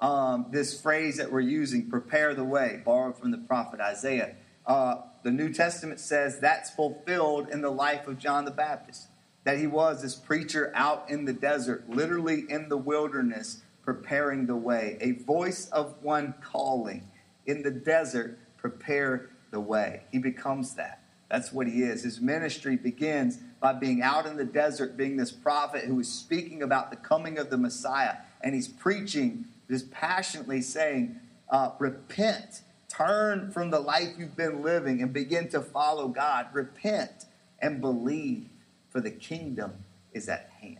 Um, 0.00 0.46
this 0.50 0.80
phrase 0.80 1.16
that 1.16 1.32
we're 1.32 1.40
using, 1.40 1.88
prepare 1.88 2.34
the 2.34 2.44
way, 2.44 2.82
borrowed 2.84 3.18
from 3.18 3.30
the 3.30 3.38
prophet 3.38 3.80
Isaiah. 3.80 4.34
Uh, 4.66 4.96
the 5.22 5.30
New 5.30 5.52
Testament 5.52 6.00
says 6.00 6.38
that's 6.38 6.70
fulfilled 6.70 7.48
in 7.48 7.62
the 7.62 7.70
life 7.70 8.06
of 8.06 8.18
John 8.18 8.44
the 8.44 8.50
Baptist. 8.50 9.08
That 9.44 9.58
he 9.58 9.66
was 9.66 10.02
this 10.02 10.16
preacher 10.16 10.72
out 10.74 11.08
in 11.08 11.24
the 11.24 11.32
desert, 11.32 11.88
literally 11.88 12.44
in 12.48 12.68
the 12.68 12.76
wilderness, 12.76 13.62
preparing 13.84 14.46
the 14.46 14.56
way. 14.56 14.98
A 15.00 15.12
voice 15.12 15.68
of 15.70 16.02
one 16.02 16.34
calling 16.42 17.08
in 17.46 17.62
the 17.62 17.70
desert, 17.70 18.38
prepare 18.56 19.30
the 19.52 19.60
way. 19.60 20.02
He 20.10 20.18
becomes 20.18 20.74
that. 20.74 21.02
That's 21.28 21.52
what 21.52 21.66
he 21.66 21.82
is. 21.82 22.04
His 22.04 22.20
ministry 22.20 22.76
begins 22.76 23.38
by 23.60 23.72
being 23.72 24.02
out 24.02 24.26
in 24.26 24.36
the 24.36 24.44
desert, 24.44 24.96
being 24.96 25.16
this 25.16 25.32
prophet 25.32 25.84
who 25.84 25.98
is 25.98 26.08
speaking 26.08 26.62
about 26.62 26.90
the 26.90 26.96
coming 26.96 27.38
of 27.38 27.50
the 27.50 27.58
Messiah. 27.58 28.18
And 28.42 28.54
he's 28.54 28.68
preaching, 28.68 29.46
just 29.68 29.90
passionately 29.90 30.62
saying, 30.62 31.18
uh, 31.50 31.70
Repent, 31.78 32.62
turn 32.88 33.50
from 33.50 33.70
the 33.70 33.80
life 33.80 34.10
you've 34.18 34.36
been 34.36 34.62
living, 34.62 35.02
and 35.02 35.12
begin 35.12 35.48
to 35.48 35.60
follow 35.60 36.08
God. 36.08 36.46
Repent 36.52 37.26
and 37.60 37.80
believe, 37.80 38.48
for 38.88 39.00
the 39.00 39.10
kingdom 39.10 39.84
is 40.12 40.28
at 40.28 40.50
hand. 40.60 40.78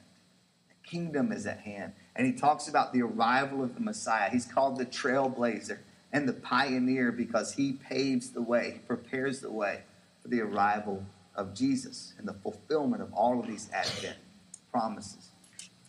The 0.68 0.88
kingdom 0.88 1.32
is 1.32 1.46
at 1.46 1.60
hand. 1.60 1.92
And 2.14 2.24
he 2.24 2.32
talks 2.32 2.68
about 2.68 2.92
the 2.92 3.02
arrival 3.02 3.64
of 3.64 3.74
the 3.74 3.80
Messiah. 3.80 4.30
He's 4.30 4.46
called 4.46 4.78
the 4.78 4.86
trailblazer 4.86 5.78
and 6.12 6.28
the 6.28 6.32
pioneer 6.32 7.10
because 7.10 7.54
he 7.54 7.72
paves 7.72 8.30
the 8.30 8.40
way, 8.42 8.74
he 8.74 8.78
prepares 8.78 9.40
the 9.40 9.50
way 9.50 9.82
for 10.26 10.34
the 10.34 10.40
arrival 10.40 11.04
of 11.36 11.54
Jesus 11.54 12.14
and 12.18 12.26
the 12.26 12.32
fulfillment 12.32 13.00
of 13.00 13.12
all 13.12 13.38
of 13.38 13.46
these 13.46 13.70
Advent 13.72 14.16
promises. 14.72 15.28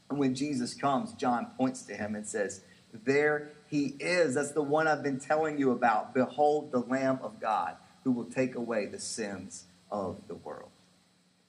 And 0.10 0.20
when 0.20 0.36
Jesus 0.36 0.76
comes, 0.76 1.14
John 1.14 1.48
points 1.58 1.82
to 1.84 1.96
him 1.96 2.14
and 2.14 2.26
says, 2.26 2.62
There 2.94 3.50
he 3.68 3.96
is. 4.00 4.36
That's 4.36 4.52
the 4.52 4.62
one 4.62 4.88
I've 4.88 5.02
been 5.02 5.20
telling 5.20 5.58
you 5.58 5.72
about. 5.72 6.14
Behold, 6.14 6.72
the 6.72 6.82
Lamb 6.82 7.20
of 7.24 7.40
God 7.40 7.78
who 8.04 8.12
will 8.12 8.26
take 8.26 8.56
away 8.56 8.86
the 8.86 9.00
sins 9.00 9.66
of 9.92 10.18
the 10.28 10.36
world. 10.36 10.70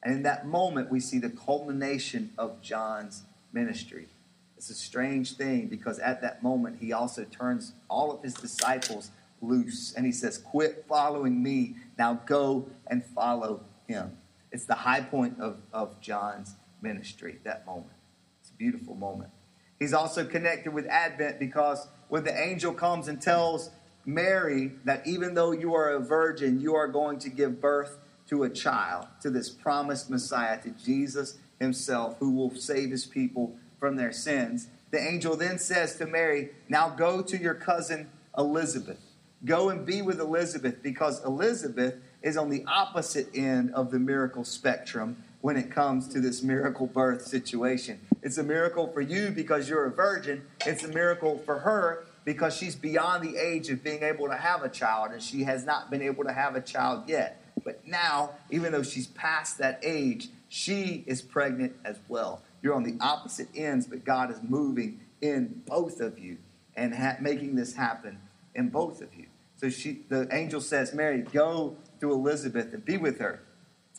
And 0.02 0.14
in 0.14 0.22
that 0.22 0.46
moment, 0.46 0.90
we 0.90 1.00
see 1.00 1.18
the 1.18 1.28
culmination 1.28 2.32
of 2.38 2.62
John's 2.62 3.24
ministry. 3.52 4.08
It's 4.56 4.70
a 4.70 4.74
strange 4.74 5.36
thing 5.36 5.66
because 5.66 5.98
at 5.98 6.22
that 6.22 6.42
moment, 6.42 6.78
he 6.80 6.92
also 6.92 7.24
turns 7.24 7.74
all 7.90 8.10
of 8.10 8.22
his 8.22 8.34
disciples 8.34 9.10
loose 9.40 9.92
and 9.94 10.04
he 10.06 10.12
says, 10.12 10.38
Quit 10.38 10.84
following 10.88 11.42
me. 11.42 11.76
Now 11.98 12.14
go 12.26 12.68
and 12.86 13.04
follow 13.04 13.62
him. 13.86 14.16
It's 14.52 14.64
the 14.64 14.74
high 14.74 15.02
point 15.02 15.40
of, 15.40 15.58
of 15.72 16.00
John's 16.00 16.54
ministry, 16.80 17.38
that 17.44 17.66
moment. 17.66 17.92
It's 18.40 18.50
a 18.50 18.54
beautiful 18.54 18.94
moment. 18.94 19.30
He's 19.78 19.92
also 19.92 20.24
connected 20.24 20.72
with 20.72 20.86
Advent 20.86 21.38
because 21.38 21.86
when 22.08 22.24
the 22.24 22.36
angel 22.36 22.72
comes 22.72 23.08
and 23.08 23.20
tells 23.20 23.70
Mary 24.04 24.72
that 24.84 25.06
even 25.06 25.34
though 25.34 25.52
you 25.52 25.74
are 25.74 25.90
a 25.90 26.00
virgin, 26.00 26.60
you 26.60 26.74
are 26.74 26.88
going 26.88 27.18
to 27.20 27.28
give 27.28 27.60
birth 27.60 27.98
to 28.28 28.44
a 28.44 28.50
child, 28.50 29.06
to 29.20 29.30
this 29.30 29.50
promised 29.50 30.10
Messiah, 30.10 30.60
to 30.62 30.70
Jesus 30.70 31.38
himself, 31.60 32.16
who 32.18 32.32
will 32.34 32.54
save 32.54 32.90
his 32.90 33.06
people 33.06 33.56
from 33.78 33.96
their 33.96 34.12
sins. 34.12 34.68
The 34.90 35.00
angel 35.00 35.36
then 35.36 35.58
says 35.58 35.96
to 35.96 36.06
Mary, 36.06 36.50
Now 36.68 36.88
go 36.88 37.22
to 37.22 37.36
your 37.36 37.54
cousin 37.54 38.08
Elizabeth. 38.36 38.98
Go 39.44 39.68
and 39.68 39.86
be 39.86 40.02
with 40.02 40.18
Elizabeth 40.20 40.82
because 40.82 41.24
Elizabeth 41.24 41.94
is 42.22 42.36
on 42.36 42.50
the 42.50 42.64
opposite 42.66 43.28
end 43.34 43.72
of 43.72 43.92
the 43.92 43.98
miracle 43.98 44.42
spectrum 44.42 45.22
when 45.40 45.56
it 45.56 45.70
comes 45.70 46.08
to 46.08 46.20
this 46.20 46.42
miracle 46.42 46.88
birth 46.88 47.24
situation. 47.24 48.00
It's 48.22 48.38
a 48.38 48.42
miracle 48.42 48.88
for 48.88 49.00
you 49.00 49.30
because 49.30 49.68
you're 49.68 49.84
a 49.84 49.92
virgin, 49.92 50.42
it's 50.66 50.82
a 50.82 50.88
miracle 50.88 51.38
for 51.38 51.60
her 51.60 52.04
because 52.24 52.56
she's 52.56 52.74
beyond 52.74 53.22
the 53.22 53.36
age 53.36 53.70
of 53.70 53.84
being 53.84 54.02
able 54.02 54.26
to 54.28 54.36
have 54.36 54.64
a 54.64 54.68
child 54.68 55.12
and 55.12 55.22
she 55.22 55.44
has 55.44 55.64
not 55.64 55.88
been 55.88 56.02
able 56.02 56.24
to 56.24 56.32
have 56.32 56.56
a 56.56 56.60
child 56.60 57.08
yet. 57.08 57.40
But 57.64 57.86
now, 57.86 58.30
even 58.50 58.72
though 58.72 58.82
she's 58.82 59.06
past 59.06 59.58
that 59.58 59.78
age, 59.84 60.28
she 60.48 61.04
is 61.06 61.22
pregnant 61.22 61.76
as 61.84 61.98
well. 62.08 62.42
You're 62.60 62.74
on 62.74 62.82
the 62.82 62.96
opposite 63.00 63.48
ends, 63.54 63.86
but 63.86 64.04
God 64.04 64.32
is 64.32 64.40
moving 64.42 65.00
in 65.20 65.62
both 65.66 66.00
of 66.00 66.18
you 66.18 66.38
and 66.74 66.94
ha- 66.94 67.16
making 67.20 67.54
this 67.54 67.74
happen 67.74 68.18
in 68.58 68.68
both 68.68 69.00
of 69.00 69.14
you. 69.14 69.26
So 69.56 69.70
she, 69.70 70.00
the 70.08 70.28
angel 70.32 70.60
says, 70.60 70.92
Mary, 70.92 71.22
go 71.22 71.76
to 72.00 72.12
Elizabeth 72.12 72.74
and 72.74 72.84
be 72.84 72.96
with 72.96 73.20
her. 73.20 73.40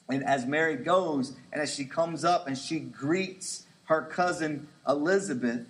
And 0.10 0.24
as 0.24 0.45
Mary 0.45 0.76
goes, 0.76 1.34
and 1.52 1.62
as 1.62 1.74
she 1.74 1.86
comes 1.86 2.24
up 2.24 2.45
and 2.48 2.58
she 2.58 2.80
greets 2.80 3.65
her 3.86 4.02
cousin 4.04 4.67
Elizabeth, 4.88 5.65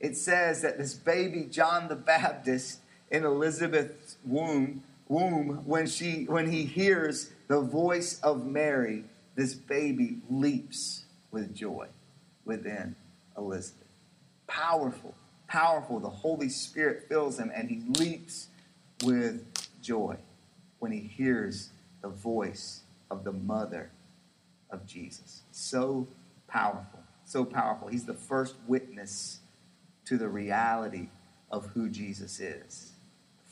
it 0.00 0.16
says 0.16 0.62
that 0.62 0.78
this 0.78 0.94
baby 0.94 1.46
John 1.50 1.88
the 1.88 1.96
Baptist 1.96 2.80
in 3.10 3.24
Elizabeth's 3.24 4.16
womb, 4.24 4.82
womb 5.08 5.62
when 5.64 5.86
she 5.86 6.24
when 6.24 6.50
he 6.50 6.64
hears 6.64 7.30
the 7.48 7.60
voice 7.60 8.20
of 8.20 8.46
Mary, 8.46 9.04
this 9.34 9.54
baby 9.54 10.18
leaps 10.28 11.04
with 11.30 11.54
joy 11.54 11.86
within 12.44 12.96
Elizabeth. 13.36 13.88
Powerful, 14.46 15.14
powerful. 15.54 16.00
The 16.00 16.10
Holy 16.10 16.48
Spirit 16.48 17.04
fills 17.08 17.38
him 17.38 17.52
and 17.54 17.70
he 17.70 17.80
leaps 18.00 18.48
with 19.04 19.46
joy 19.80 20.16
when 20.80 20.90
he 20.90 20.98
hears 20.98 21.70
the 22.02 22.08
voice 22.08 22.82
of 23.08 23.22
the 23.22 23.30
mother 23.30 23.92
of 24.70 24.84
Jesus. 24.84 25.42
So 25.52 26.08
powerful, 26.48 26.98
so 27.24 27.44
powerful. 27.44 27.86
He's 27.86 28.04
the 28.04 28.14
first 28.14 28.56
witness 28.66 29.38
to 30.06 30.18
the 30.18 30.28
reality 30.28 31.08
of 31.52 31.66
who 31.66 31.88
Jesus 31.88 32.40
is. 32.40 32.90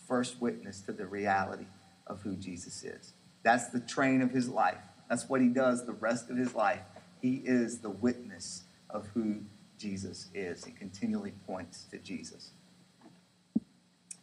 First 0.09 0.41
witness 0.41 0.81
to 0.81 0.93
the 0.93 1.07
reality 1.07 1.67
of 2.09 2.21
who 2.23 2.35
Jesus 2.35 2.83
is. 2.83 3.13
That's 3.45 3.69
the 3.69 3.79
train 3.79 4.23
of 4.23 4.33
his 4.33 4.49
life. 4.49 4.83
That's 5.09 5.29
what 5.29 5.41
he 5.41 5.49
does 5.49 5.87
the 5.87 5.93
rest 5.93 6.31
of 6.31 6.37
his 6.37 6.53
life. 6.53 6.81
He 7.21 7.43
is 7.45 7.79
the 7.79 7.91
witness 7.91 8.65
of 8.91 9.07
who 9.15 9.43
Jesus 9.83 10.29
is. 10.33 10.65
He 10.65 10.71
continually 10.71 11.33
points 11.45 11.87
to 11.91 11.99
Jesus. 11.99 12.53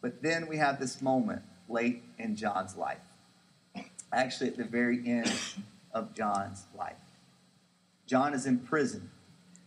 But 0.00 0.22
then 0.22 0.48
we 0.48 0.56
have 0.56 0.80
this 0.80 1.02
moment 1.02 1.42
late 1.68 2.02
in 2.18 2.34
John's 2.34 2.76
life, 2.76 3.02
actually, 4.10 4.48
at 4.48 4.56
the 4.56 4.64
very 4.64 5.06
end 5.06 5.32
of 5.92 6.14
John's 6.14 6.64
life. 6.76 6.96
John 8.06 8.32
is 8.32 8.46
in 8.46 8.60
prison. 8.60 9.10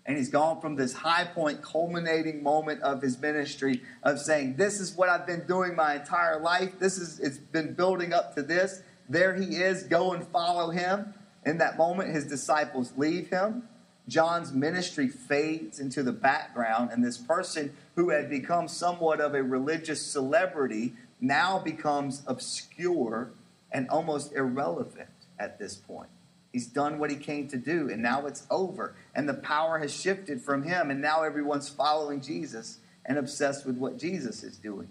And 0.06 0.18
he's 0.18 0.30
gone 0.30 0.60
from 0.60 0.76
this 0.76 0.92
high 0.92 1.24
point, 1.24 1.62
culminating 1.62 2.44
moment 2.44 2.82
of 2.82 3.02
his 3.02 3.18
ministry 3.22 3.82
of 4.02 4.20
saying, 4.20 4.58
This 4.58 4.82
is 4.82 4.98
what 4.98 5.08
I've 5.08 5.26
been 5.26 5.48
doing 5.48 5.78
my 5.78 5.96
entire 5.96 6.42
life. 6.42 6.78
This 6.78 6.98
is 6.98 7.20
it's 7.20 7.38
been 7.38 7.74
building 7.74 8.12
up 8.12 8.36
to 8.36 8.42
this. 8.42 8.82
There 9.08 9.34
he 9.34 9.56
is, 9.56 9.84
go 9.84 10.12
and 10.12 10.28
follow 10.28 10.72
him. 10.72 11.14
In 11.46 11.60
that 11.60 11.78
moment, 11.78 12.14
his 12.14 12.26
disciples 12.26 12.92
leave 12.98 13.30
him. 13.30 13.64
John's 14.08 14.52
ministry 14.52 15.08
fades 15.08 15.80
into 15.80 16.04
the 16.04 16.12
background, 16.12 16.92
and 16.92 17.04
this 17.04 17.18
person 17.18 17.76
who 17.96 18.10
had 18.10 18.30
become 18.30 18.68
somewhat 18.68 19.22
of 19.22 19.34
a 19.34 19.42
religious 19.42 20.06
celebrity 20.06 20.94
now 21.22 21.58
becomes 21.60 22.22
obscure 22.28 23.32
and 23.72 23.90
almost 23.90 24.34
irrelevant 24.34 25.10
at 25.40 25.58
this 25.58 25.76
point. 25.76 26.10
He's 26.52 26.68
done 26.68 27.00
what 27.00 27.10
he 27.10 27.16
came 27.16 27.48
to 27.48 27.58
do, 27.58 27.90
and 27.90 28.04
now 28.04 28.28
it's 28.28 28.46
over. 28.52 28.94
And 29.16 29.28
the 29.28 29.34
power 29.34 29.80
has 29.80 29.94
shifted 29.94 30.42
from 30.42 30.64
him, 30.64 30.92
and 30.92 31.02
now 31.02 31.24
everyone's 31.24 31.70
following 31.70 32.22
Jesus 32.22 32.80
and 33.06 33.18
obsessed 33.18 33.66
with 33.66 33.78
what 33.78 33.98
Jesus 33.98 34.44
is 34.44 34.58
doing. 34.58 34.90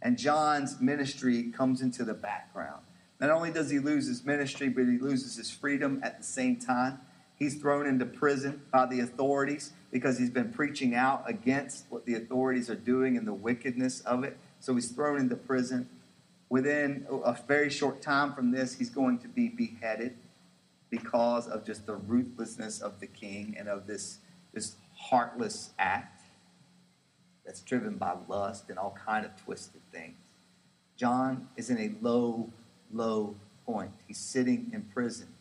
And 0.00 0.18
John's 0.18 0.80
ministry 0.80 1.50
comes 1.50 1.80
into 1.80 2.04
the 2.04 2.14
background. 2.14 2.82
Not 3.20 3.30
only 3.30 3.50
does 3.50 3.70
he 3.70 3.78
lose 3.78 4.06
his 4.06 4.24
ministry, 4.24 4.68
but 4.68 4.84
he 4.84 4.98
loses 4.98 5.36
his 5.36 5.50
freedom 5.50 6.00
at 6.02 6.18
the 6.18 6.24
same 6.24 6.56
time. 6.56 7.00
He's 7.42 7.56
thrown 7.56 7.88
into 7.88 8.06
prison 8.06 8.62
by 8.70 8.86
the 8.86 9.00
authorities 9.00 9.72
because 9.90 10.16
he's 10.16 10.30
been 10.30 10.52
preaching 10.52 10.94
out 10.94 11.24
against 11.26 11.86
what 11.88 12.06
the 12.06 12.14
authorities 12.14 12.70
are 12.70 12.76
doing 12.76 13.16
and 13.16 13.26
the 13.26 13.34
wickedness 13.34 14.00
of 14.02 14.22
it. 14.22 14.38
So 14.60 14.76
he's 14.76 14.92
thrown 14.92 15.18
into 15.18 15.34
prison. 15.34 15.88
Within 16.48 17.04
a 17.10 17.36
very 17.48 17.68
short 17.68 18.00
time 18.00 18.32
from 18.32 18.52
this, 18.52 18.78
he's 18.78 18.90
going 18.90 19.18
to 19.18 19.26
be 19.26 19.48
beheaded 19.48 20.16
because 20.88 21.48
of 21.48 21.66
just 21.66 21.84
the 21.84 21.96
ruthlessness 21.96 22.80
of 22.80 23.00
the 23.00 23.08
king 23.08 23.56
and 23.58 23.68
of 23.68 23.88
this, 23.88 24.18
this 24.54 24.76
heartless 24.96 25.70
act 25.80 26.22
that's 27.44 27.62
driven 27.62 27.96
by 27.96 28.14
lust 28.28 28.70
and 28.70 28.78
all 28.78 28.96
kind 29.04 29.26
of 29.26 29.34
twisted 29.44 29.80
things. 29.90 30.14
John 30.96 31.48
is 31.56 31.70
in 31.70 31.78
a 31.78 31.90
low, 32.00 32.52
low 32.92 33.34
point. 33.66 33.90
He's 34.06 34.18
sitting 34.18 34.70
in 34.72 34.82
prison. 34.82 35.31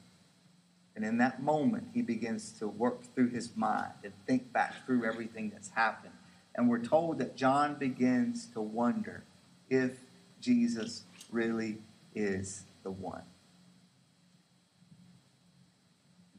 And 0.95 1.06
in 1.06 1.17
that 1.19 1.41
moment, 1.41 1.88
he 1.93 2.01
begins 2.01 2.51
to 2.60 2.67
work 2.67 3.04
through 3.15 3.30
his 3.30 3.56
mind 3.56 3.93
and 4.04 4.13
think 4.27 4.51
back 4.51 4.86
through 4.86 5.06
everything 5.06 5.49
that's 5.49 5.69
happened. 5.69 6.13
And 6.56 6.69
we're 6.69 6.84
told 6.84 7.17
that 7.19 7.36
John 7.38 7.75
begins 7.75 8.47
to 8.47 8.62
wonder 8.62 9.23
if 9.69 9.99
Jesus 10.41 11.04
really 11.32 11.77
is 12.13 12.63
the 12.84 12.91
one. 12.91 13.23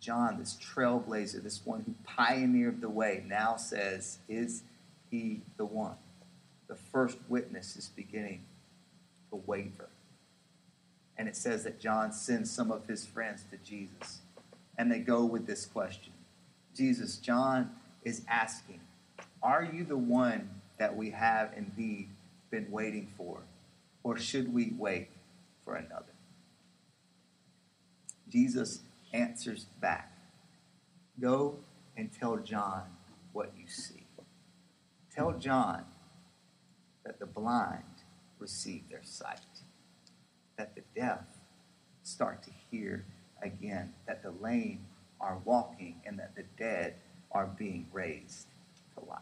John, 0.00 0.38
this 0.38 0.58
trailblazer, 0.60 1.42
this 1.42 1.64
one 1.64 1.84
who 1.86 1.94
pioneered 2.04 2.80
the 2.80 2.88
way, 2.88 3.22
now 3.26 3.56
says, 3.56 4.18
Is 4.28 4.64
he 5.10 5.42
the 5.56 5.64
one? 5.64 5.96
The 6.66 6.74
first 6.74 7.18
witness 7.28 7.76
is 7.76 7.88
beginning 7.88 8.42
to 9.30 9.36
waver. 9.46 9.88
And 11.16 11.28
it 11.28 11.36
says 11.36 11.62
that 11.64 11.80
John 11.80 12.12
sends 12.12 12.50
some 12.50 12.72
of 12.72 12.86
his 12.86 13.06
friends 13.06 13.44
to 13.50 13.58
Jesus 13.58 14.21
and 14.82 14.90
they 14.90 14.98
go 14.98 15.24
with 15.24 15.46
this 15.46 15.64
question 15.64 16.12
Jesus, 16.74 17.18
John 17.18 17.70
is 18.02 18.22
asking, 18.28 18.80
Are 19.40 19.62
you 19.62 19.84
the 19.84 19.96
one 19.96 20.50
that 20.78 20.96
we 20.96 21.10
have 21.10 21.52
indeed 21.56 22.08
been 22.50 22.66
waiting 22.68 23.06
for? 23.16 23.42
Or 24.02 24.18
should 24.18 24.52
we 24.52 24.72
wait 24.76 25.10
for 25.64 25.76
another? 25.76 26.14
Jesus 28.28 28.80
answers 29.12 29.66
back 29.80 30.12
Go 31.20 31.58
and 31.96 32.10
tell 32.12 32.38
John 32.38 32.82
what 33.32 33.52
you 33.56 33.68
see. 33.68 34.02
Tell 35.14 35.30
John 35.38 35.84
that 37.04 37.20
the 37.20 37.26
blind 37.26 37.84
receive 38.40 38.88
their 38.90 39.04
sight, 39.04 39.38
that 40.56 40.74
the 40.74 40.82
deaf 40.96 41.20
start 42.02 42.42
to 42.42 42.50
hear 42.68 43.04
again 43.42 43.92
that 44.06 44.22
the 44.22 44.32
lame 44.40 44.86
are 45.20 45.38
walking 45.44 46.00
and 46.06 46.18
that 46.18 46.34
the 46.34 46.44
dead 46.58 46.94
are 47.30 47.46
being 47.46 47.86
raised 47.92 48.46
to 48.94 49.04
life. 49.04 49.18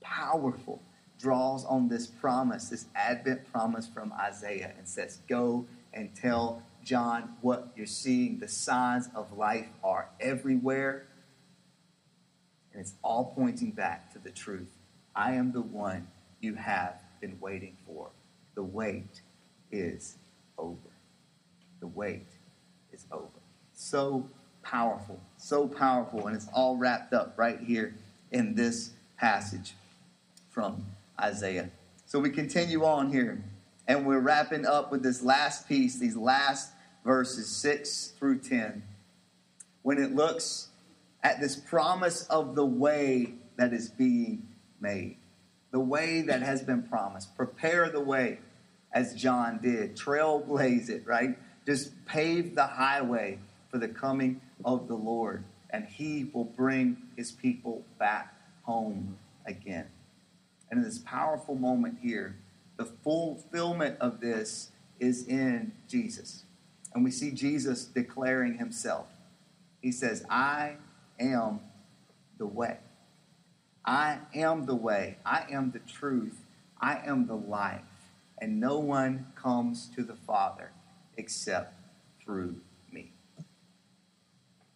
Powerful 0.00 0.82
draws 1.18 1.64
on 1.64 1.88
this 1.88 2.06
promise, 2.06 2.68
this 2.68 2.86
Advent 2.94 3.50
promise 3.52 3.86
from 3.86 4.12
Isaiah, 4.12 4.72
and 4.76 4.86
says, 4.86 5.20
Go 5.28 5.66
and 5.92 6.14
tell 6.14 6.62
John 6.84 7.36
what 7.40 7.68
you're 7.76 7.86
seeing. 7.86 8.38
The 8.38 8.48
signs 8.48 9.08
of 9.14 9.36
life 9.36 9.68
are 9.84 10.08
everywhere. 10.20 11.06
And 12.72 12.80
it's 12.80 12.94
all 13.02 13.32
pointing 13.36 13.70
back 13.70 14.12
to 14.12 14.18
the 14.18 14.30
truth. 14.30 14.70
I 15.14 15.32
am 15.34 15.52
the 15.52 15.62
one 15.62 16.08
you 16.40 16.54
have 16.54 17.00
been 17.20 17.38
waiting 17.40 17.76
for. 17.86 18.10
The 18.54 18.62
wait 18.62 19.20
is 19.70 20.16
over. 20.58 20.76
The 21.80 21.86
wait 21.86 22.26
over. 23.10 23.26
So 23.72 24.28
powerful, 24.62 25.20
so 25.36 25.66
powerful, 25.66 26.26
and 26.26 26.36
it's 26.36 26.48
all 26.52 26.76
wrapped 26.76 27.12
up 27.12 27.34
right 27.36 27.58
here 27.60 27.94
in 28.30 28.54
this 28.54 28.90
passage 29.18 29.74
from 30.50 30.84
Isaiah. 31.20 31.70
So 32.06 32.18
we 32.20 32.30
continue 32.30 32.84
on 32.84 33.10
here, 33.10 33.42
and 33.88 34.06
we're 34.06 34.20
wrapping 34.20 34.66
up 34.66 34.92
with 34.92 35.02
this 35.02 35.22
last 35.22 35.68
piece, 35.68 35.98
these 35.98 36.16
last 36.16 36.72
verses 37.04 37.48
6 37.48 38.12
through 38.18 38.38
10, 38.38 38.82
when 39.82 39.98
it 39.98 40.14
looks 40.14 40.68
at 41.22 41.40
this 41.40 41.56
promise 41.56 42.24
of 42.26 42.54
the 42.54 42.66
way 42.66 43.34
that 43.56 43.72
is 43.72 43.88
being 43.88 44.46
made, 44.80 45.16
the 45.70 45.80
way 45.80 46.22
that 46.22 46.42
has 46.42 46.62
been 46.62 46.82
promised. 46.82 47.36
Prepare 47.36 47.88
the 47.90 48.00
way, 48.00 48.38
as 48.92 49.14
John 49.14 49.58
did, 49.62 49.96
trailblaze 49.96 50.88
it, 50.88 51.06
right? 51.06 51.38
Just 51.66 51.92
pave 52.06 52.54
the 52.54 52.66
highway 52.66 53.38
for 53.70 53.78
the 53.78 53.88
coming 53.88 54.40
of 54.64 54.88
the 54.88 54.94
Lord, 54.94 55.44
and 55.70 55.86
he 55.86 56.30
will 56.32 56.44
bring 56.44 56.96
his 57.16 57.30
people 57.30 57.84
back 57.98 58.34
home 58.62 59.16
again. 59.46 59.86
And 60.70 60.78
in 60.78 60.84
this 60.84 60.98
powerful 60.98 61.54
moment 61.54 61.98
here, 62.02 62.36
the 62.76 62.84
fulfillment 62.84 63.98
of 64.00 64.20
this 64.20 64.70
is 64.98 65.26
in 65.26 65.72
Jesus. 65.88 66.44
And 66.94 67.04
we 67.04 67.10
see 67.10 67.30
Jesus 67.30 67.84
declaring 67.84 68.58
himself. 68.58 69.06
He 69.80 69.92
says, 69.92 70.24
I 70.28 70.76
am 71.18 71.60
the 72.38 72.46
way. 72.46 72.78
I 73.84 74.18
am 74.34 74.66
the 74.66 74.74
way. 74.74 75.18
I 75.24 75.44
am 75.50 75.70
the 75.72 75.80
truth. 75.80 76.44
I 76.80 77.00
am 77.04 77.26
the 77.26 77.36
life. 77.36 77.82
And 78.40 78.60
no 78.60 78.78
one 78.78 79.26
comes 79.34 79.88
to 79.96 80.02
the 80.02 80.14
Father 80.14 80.72
except 81.16 81.74
through 82.22 82.56
me. 82.90 83.12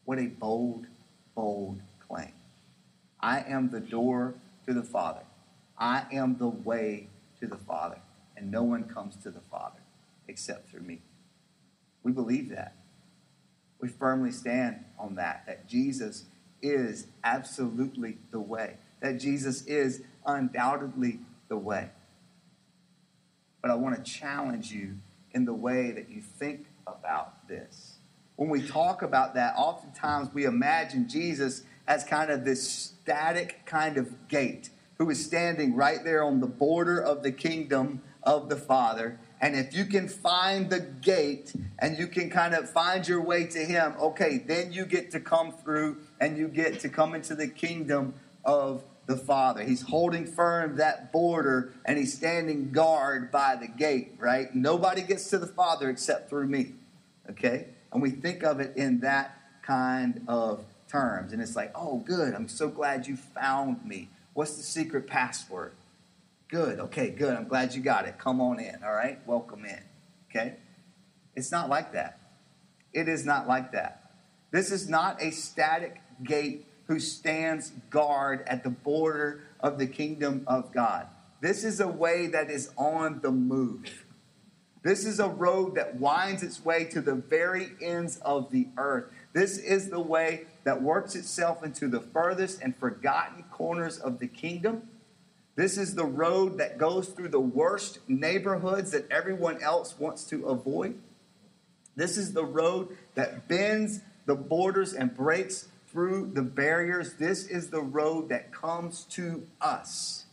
What 0.04 0.18
a 0.18 0.26
bold, 0.26 0.86
bold 1.34 1.82
claim. 2.06 2.32
I 3.20 3.40
am 3.40 3.70
the 3.70 3.80
door 3.80 4.34
to 4.66 4.74
the 4.74 4.82
Father. 4.82 5.22
I 5.78 6.04
am 6.12 6.38
the 6.38 6.48
way 6.48 7.08
to 7.40 7.46
the 7.46 7.56
Father. 7.56 7.98
And 8.36 8.50
no 8.50 8.62
one 8.62 8.84
comes 8.84 9.16
to 9.16 9.30
the 9.30 9.40
Father 9.40 9.80
except 10.28 10.70
through 10.70 10.82
me. 10.82 11.00
We 12.02 12.12
believe 12.12 12.50
that. 12.50 12.74
We 13.80 13.88
firmly 13.88 14.30
stand 14.30 14.84
on 14.98 15.16
that, 15.16 15.44
that 15.46 15.68
Jesus 15.68 16.24
is 16.62 17.06
absolutely 17.24 18.18
the 18.30 18.40
way, 18.40 18.76
that 19.00 19.20
Jesus 19.20 19.64
is 19.66 20.02
undoubtedly 20.24 21.20
the 21.48 21.56
way. 21.56 21.90
But 23.60 23.70
I 23.70 23.74
want 23.74 23.96
to 23.96 24.10
challenge 24.10 24.72
you 24.72 24.96
in 25.36 25.44
the 25.44 25.54
way 25.54 25.90
that 25.90 26.08
you 26.08 26.22
think 26.22 26.64
about 26.86 27.46
this. 27.46 27.98
When 28.36 28.48
we 28.48 28.66
talk 28.66 29.02
about 29.02 29.34
that, 29.34 29.54
oftentimes 29.56 30.30
we 30.32 30.46
imagine 30.46 31.08
Jesus 31.08 31.62
as 31.86 32.04
kind 32.04 32.30
of 32.30 32.44
this 32.44 32.68
static 32.68 33.66
kind 33.66 33.98
of 33.98 34.28
gate 34.28 34.70
who 34.96 35.10
is 35.10 35.22
standing 35.22 35.76
right 35.76 36.02
there 36.02 36.24
on 36.24 36.40
the 36.40 36.46
border 36.46 36.98
of 36.98 37.22
the 37.22 37.30
kingdom 37.30 38.00
of 38.22 38.48
the 38.48 38.56
Father. 38.56 39.20
And 39.38 39.54
if 39.54 39.74
you 39.74 39.84
can 39.84 40.08
find 40.08 40.70
the 40.70 40.80
gate 40.80 41.52
and 41.78 41.98
you 41.98 42.06
can 42.06 42.30
kind 42.30 42.54
of 42.54 42.70
find 42.70 43.06
your 43.06 43.20
way 43.20 43.46
to 43.46 43.58
Him, 43.58 43.94
okay, 44.00 44.38
then 44.38 44.72
you 44.72 44.86
get 44.86 45.10
to 45.10 45.20
come 45.20 45.52
through 45.52 45.98
and 46.18 46.38
you 46.38 46.48
get 46.48 46.80
to 46.80 46.88
come 46.88 47.14
into 47.14 47.34
the 47.34 47.46
kingdom 47.46 48.14
of 48.42 48.82
the 49.06 49.16
Father. 49.16 49.62
He's 49.62 49.82
holding 49.82 50.26
firm 50.26 50.76
that 50.76 51.12
border 51.12 51.72
and 51.84 51.96
he's 51.96 52.14
standing 52.14 52.72
guard 52.72 53.30
by 53.30 53.56
the 53.56 53.68
gate, 53.68 54.14
right? 54.18 54.52
Nobody 54.54 55.02
gets 55.02 55.30
to 55.30 55.38
the 55.38 55.46
Father 55.46 55.88
except 55.88 56.28
through 56.28 56.48
me, 56.48 56.74
okay? 57.30 57.68
And 57.92 58.02
we 58.02 58.10
think 58.10 58.42
of 58.42 58.60
it 58.60 58.76
in 58.76 59.00
that 59.00 59.38
kind 59.62 60.24
of 60.28 60.64
terms. 60.88 61.32
And 61.32 61.40
it's 61.40 61.56
like, 61.56 61.72
oh, 61.74 61.98
good, 61.98 62.34
I'm 62.34 62.48
so 62.48 62.68
glad 62.68 63.06
you 63.06 63.16
found 63.16 63.84
me. 63.84 64.08
What's 64.34 64.56
the 64.56 64.62
secret 64.62 65.06
password? 65.06 65.72
Good, 66.48 66.78
okay, 66.78 67.10
good. 67.10 67.34
I'm 67.34 67.48
glad 67.48 67.74
you 67.74 67.82
got 67.82 68.06
it. 68.06 68.18
Come 68.18 68.40
on 68.40 68.60
in, 68.60 68.82
all 68.84 68.92
right? 68.92 69.18
Welcome 69.26 69.64
in, 69.64 69.82
okay? 70.30 70.54
It's 71.34 71.52
not 71.52 71.68
like 71.68 71.92
that. 71.92 72.18
It 72.92 73.08
is 73.08 73.24
not 73.24 73.46
like 73.46 73.72
that. 73.72 74.10
This 74.50 74.70
is 74.70 74.88
not 74.88 75.22
a 75.22 75.30
static 75.30 76.00
gate 76.22 76.66
who 76.86 77.00
stands 77.00 77.72
guard 77.90 78.44
at 78.46 78.62
the 78.62 78.70
border 78.70 79.42
of 79.60 79.78
the 79.78 79.86
kingdom 79.86 80.44
of 80.46 80.72
God. 80.72 81.06
This 81.40 81.64
is 81.64 81.80
a 81.80 81.88
way 81.88 82.28
that 82.28 82.50
is 82.50 82.70
on 82.76 83.20
the 83.22 83.30
move. 83.30 84.04
This 84.82 85.04
is 85.04 85.18
a 85.18 85.28
road 85.28 85.74
that 85.74 85.96
winds 85.96 86.44
its 86.44 86.64
way 86.64 86.84
to 86.84 87.00
the 87.00 87.16
very 87.16 87.70
ends 87.82 88.18
of 88.18 88.50
the 88.52 88.68
earth. 88.78 89.06
This 89.32 89.58
is 89.58 89.90
the 89.90 90.00
way 90.00 90.46
that 90.64 90.80
works 90.80 91.16
itself 91.16 91.64
into 91.64 91.88
the 91.88 92.00
furthest 92.00 92.62
and 92.62 92.76
forgotten 92.76 93.44
corners 93.50 93.98
of 93.98 94.20
the 94.20 94.28
kingdom. 94.28 94.88
This 95.56 95.76
is 95.76 95.94
the 95.94 96.04
road 96.04 96.58
that 96.58 96.78
goes 96.78 97.08
through 97.08 97.30
the 97.30 97.40
worst 97.40 97.98
neighborhoods 98.06 98.92
that 98.92 99.10
everyone 99.10 99.60
else 99.62 99.98
wants 99.98 100.24
to 100.24 100.46
avoid. 100.46 100.98
This 101.96 102.16
is 102.16 102.32
the 102.32 102.44
road 102.44 102.96
that 103.14 103.48
bends 103.48 104.00
the 104.26 104.34
borders 104.34 104.92
and 104.92 105.16
breaks 105.16 105.66
through 105.96 106.30
the 106.34 106.42
barriers. 106.42 107.14
This 107.14 107.46
is 107.46 107.70
the 107.70 107.80
road 107.80 108.28
that 108.28 108.52
comes 108.52 109.04
to 109.12 109.46
us. 109.62 110.26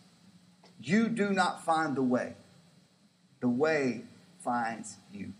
You 0.81 1.07
do 1.07 1.29
not 1.29 1.63
find 1.63 1.95
the 1.95 2.03
way, 2.03 2.33
the 3.39 3.47
way 3.47 4.01
finds 4.41 4.97
you. 5.13 5.31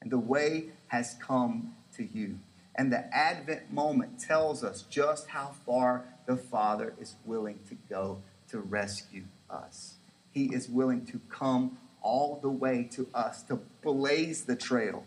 And 0.00 0.12
the 0.12 0.20
way 0.20 0.66
has 0.86 1.16
come 1.20 1.74
to 1.96 2.04
you. 2.04 2.38
And 2.76 2.92
the 2.92 3.12
Advent 3.12 3.72
moment 3.72 4.20
tells 4.20 4.62
us 4.62 4.82
just 4.82 5.26
how 5.30 5.56
far 5.66 6.04
the 6.26 6.36
Father 6.36 6.94
is 7.00 7.16
willing 7.24 7.58
to 7.68 7.74
go 7.90 8.22
to 8.50 8.60
rescue 8.60 9.24
us. 9.50 9.94
He 10.30 10.54
is 10.54 10.68
willing 10.68 11.06
to 11.06 11.20
come 11.28 11.78
all 12.02 12.38
the 12.40 12.50
way 12.50 12.88
to 12.92 13.08
us, 13.12 13.42
to 13.44 13.58
blaze 13.82 14.44
the 14.44 14.54
trail, 14.54 15.02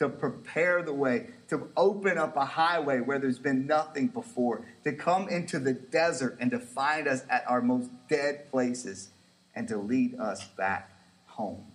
to 0.00 0.08
prepare 0.08 0.82
the 0.82 0.94
way, 0.94 1.26
to 1.46 1.68
open 1.76 2.16
up 2.16 2.34
a 2.34 2.44
highway 2.46 3.00
where 3.00 3.18
there's 3.18 3.38
been 3.38 3.66
nothing 3.66 4.06
before, 4.06 4.64
to 4.82 4.94
come 4.94 5.28
into 5.28 5.58
the 5.58 5.74
desert 5.74 6.38
and 6.40 6.50
to 6.50 6.58
find 6.58 7.06
us 7.06 7.22
at 7.28 7.44
our 7.46 7.60
most 7.60 7.90
dead 8.08 8.50
places, 8.50 9.10
and 9.54 9.68
to 9.68 9.76
lead 9.76 10.18
us 10.18 10.46
back 10.56 10.90
home 11.26 11.66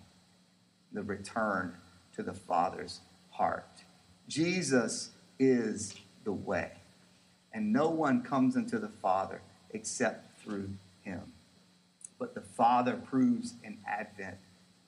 the 0.92 1.04
return 1.04 1.76
to 2.16 2.24
the 2.24 2.34
Father's 2.34 3.02
heart. 3.30 3.84
Jesus 4.28 5.12
is 5.38 5.94
the 6.24 6.34
way, 6.34 6.72
and 7.54 7.72
no 7.72 7.90
one 7.90 8.24
comes 8.24 8.56
into 8.56 8.80
the 8.80 8.92
Father 9.04 9.42
except 9.70 10.42
through 10.42 10.72
him. 11.04 11.22
But 12.18 12.34
the 12.34 12.42
Father 12.42 12.96
proves 12.96 13.54
in 13.64 13.78
Advent 13.88 14.38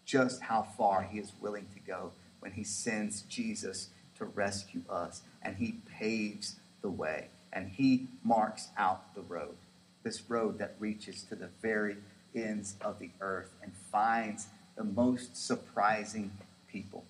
just 0.06 0.42
how 0.42 0.64
far 0.76 1.04
he 1.04 1.20
is 1.20 1.34
willing 1.40 1.68
to 1.76 1.80
go 1.80 2.14
when 2.48 2.54
he 2.54 2.64
sends 2.64 3.24
Jesus 3.24 3.90
to 4.18 4.24
rescue 4.24 4.82
us, 4.90 5.22
and 5.42 5.58
he 5.58 5.80
paves 6.00 6.56
the 6.82 6.90
way, 6.90 7.28
and 7.52 7.68
he 7.68 8.08
marks 8.24 8.70
out 8.78 9.14
the 9.16 9.22
road. 9.22 9.58
This 10.04 10.22
road 10.30 10.58
that 10.60 10.76
reaches 10.80 11.24
to 11.24 11.36
the 11.36 11.50
very 11.62 11.98
ends 12.34 12.76
of 12.80 13.00
the 13.00 13.10
earth 13.20 13.50
and 13.62 13.74
finds 13.92 14.48
the 14.78 14.86
most 14.86 15.36
surprising 15.36 16.32
people. 16.72 17.04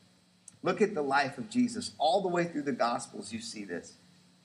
Look 0.63 0.81
at 0.81 0.95
the 0.95 1.03
life 1.03 1.37
of 1.37 1.51
Jesus. 1.51 1.91
All 1.99 2.23
the 2.23 2.29
way 2.29 2.45
through 2.45 2.63
the 2.63 2.71
Gospels, 2.71 3.31
you 3.31 3.39
see 3.39 3.63
this. 3.63 3.93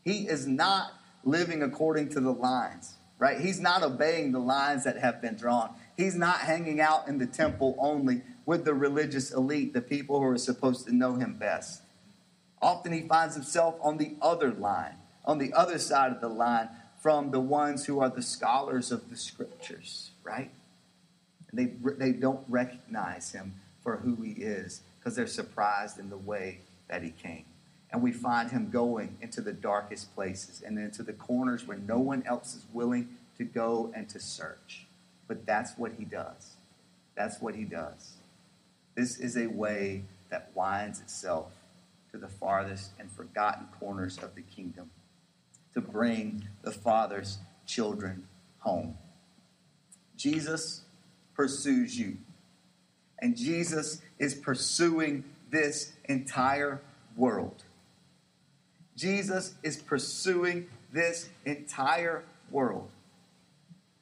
He 0.04 0.28
is 0.28 0.46
not 0.46 0.92
living 1.24 1.62
according 1.62 2.10
to 2.10 2.20
the 2.20 2.34
lines, 2.34 2.96
right? 3.18 3.40
He's 3.40 3.60
not 3.60 3.82
obeying 3.82 4.32
the 4.32 4.40
lines 4.40 4.84
that 4.84 4.98
have 4.98 5.22
been 5.22 5.36
drawn. 5.36 5.70
He's 5.96 6.16
not 6.16 6.40
hanging 6.40 6.82
out 6.82 7.08
in 7.08 7.16
the 7.16 7.26
temple 7.26 7.76
only 7.78 8.20
with 8.44 8.64
the 8.64 8.74
religious 8.74 9.32
elite, 9.32 9.72
the 9.72 9.80
people 9.80 10.18
who 10.18 10.26
are 10.26 10.38
supposed 10.38 10.86
to 10.86 10.94
know 10.94 11.14
him 11.14 11.36
best. 11.38 11.82
Often 12.60 12.92
he 12.92 13.02
finds 13.02 13.34
himself 13.34 13.76
on 13.80 13.98
the 13.98 14.16
other 14.20 14.52
line, 14.52 14.96
on 15.24 15.38
the 15.38 15.52
other 15.52 15.78
side 15.78 16.12
of 16.12 16.20
the 16.20 16.28
line 16.28 16.68
from 17.00 17.32
the 17.32 17.40
ones 17.40 17.86
who 17.86 18.00
are 18.00 18.08
the 18.08 18.22
scholars 18.22 18.92
of 18.92 19.10
the 19.10 19.16
scriptures, 19.16 20.12
right? 20.22 20.50
They, 21.52 21.72
they 21.98 22.12
don't 22.12 22.44
recognize 22.48 23.32
him 23.32 23.54
for 23.82 23.96
who 23.96 24.22
he 24.22 24.32
is 24.32 24.82
because 24.98 25.16
they're 25.16 25.26
surprised 25.26 25.98
in 25.98 26.08
the 26.08 26.16
way 26.16 26.60
that 26.88 27.02
he 27.02 27.10
came. 27.10 27.44
And 27.90 28.00
we 28.00 28.12
find 28.12 28.50
him 28.50 28.70
going 28.70 29.18
into 29.20 29.42
the 29.42 29.52
darkest 29.52 30.14
places 30.14 30.62
and 30.64 30.78
into 30.78 31.02
the 31.02 31.12
corners 31.12 31.66
where 31.66 31.76
no 31.76 31.98
one 31.98 32.22
else 32.24 32.54
is 32.54 32.64
willing 32.72 33.08
to 33.36 33.44
go 33.44 33.92
and 33.94 34.08
to 34.08 34.20
search. 34.20 34.86
But 35.28 35.44
that's 35.44 35.76
what 35.76 35.92
he 35.98 36.04
does. 36.04 36.54
That's 37.16 37.40
what 37.40 37.54
he 37.54 37.64
does. 37.64 38.14
This 38.94 39.18
is 39.18 39.36
a 39.36 39.46
way 39.46 40.04
that 40.30 40.50
winds 40.54 41.00
itself 41.00 41.52
to 42.10 42.18
the 42.18 42.28
farthest 42.28 42.92
and 42.98 43.10
forgotten 43.10 43.66
corners 43.78 44.18
of 44.18 44.34
the 44.34 44.42
kingdom 44.42 44.90
to 45.74 45.80
bring 45.80 46.48
the 46.62 46.70
Father's 46.70 47.38
children 47.66 48.28
home. 48.58 48.96
Jesus 50.16 50.82
pursues 51.34 51.98
you. 51.98 52.18
And 53.18 53.36
Jesus 53.36 54.02
is 54.18 54.34
pursuing 54.34 55.24
this 55.50 55.92
entire 56.04 56.80
world. 57.16 57.64
Jesus 58.96 59.54
is 59.62 59.76
pursuing 59.76 60.68
this 60.92 61.28
entire 61.44 62.24
world. 62.50 62.90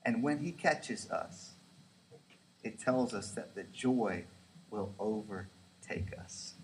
And 0.04 0.22
when 0.22 0.38
he 0.38 0.52
catches 0.52 1.10
us, 1.10 1.52
it 2.64 2.78
tells 2.78 3.14
us 3.14 3.30
that 3.32 3.54
the 3.54 3.64
joy 3.64 4.24
will 4.70 4.94
overtake 4.98 6.16
us. 6.18 6.54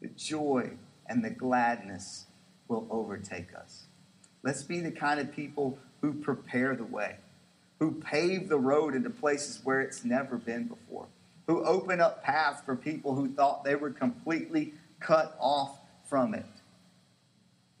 The 0.00 0.08
joy 0.08 0.72
and 1.06 1.24
the 1.24 1.30
gladness 1.30 2.26
will 2.68 2.86
overtake 2.90 3.54
us. 3.54 3.84
Let's 4.42 4.62
be 4.62 4.80
the 4.80 4.90
kind 4.90 5.18
of 5.20 5.32
people 5.32 5.78
who 6.00 6.12
prepare 6.12 6.76
the 6.76 6.84
way 6.84 7.16
who 7.78 7.92
pave 7.92 8.48
the 8.48 8.58
road 8.58 8.94
into 8.94 9.10
places 9.10 9.60
where 9.64 9.80
it's 9.80 10.04
never 10.04 10.36
been 10.36 10.64
before, 10.64 11.06
who 11.46 11.64
open 11.64 12.00
up 12.00 12.22
paths 12.24 12.60
for 12.64 12.74
people 12.74 13.14
who 13.14 13.28
thought 13.28 13.64
they 13.64 13.76
were 13.76 13.90
completely 13.90 14.74
cut 15.00 15.36
off 15.38 15.78
from 16.04 16.34
it. 16.34 16.46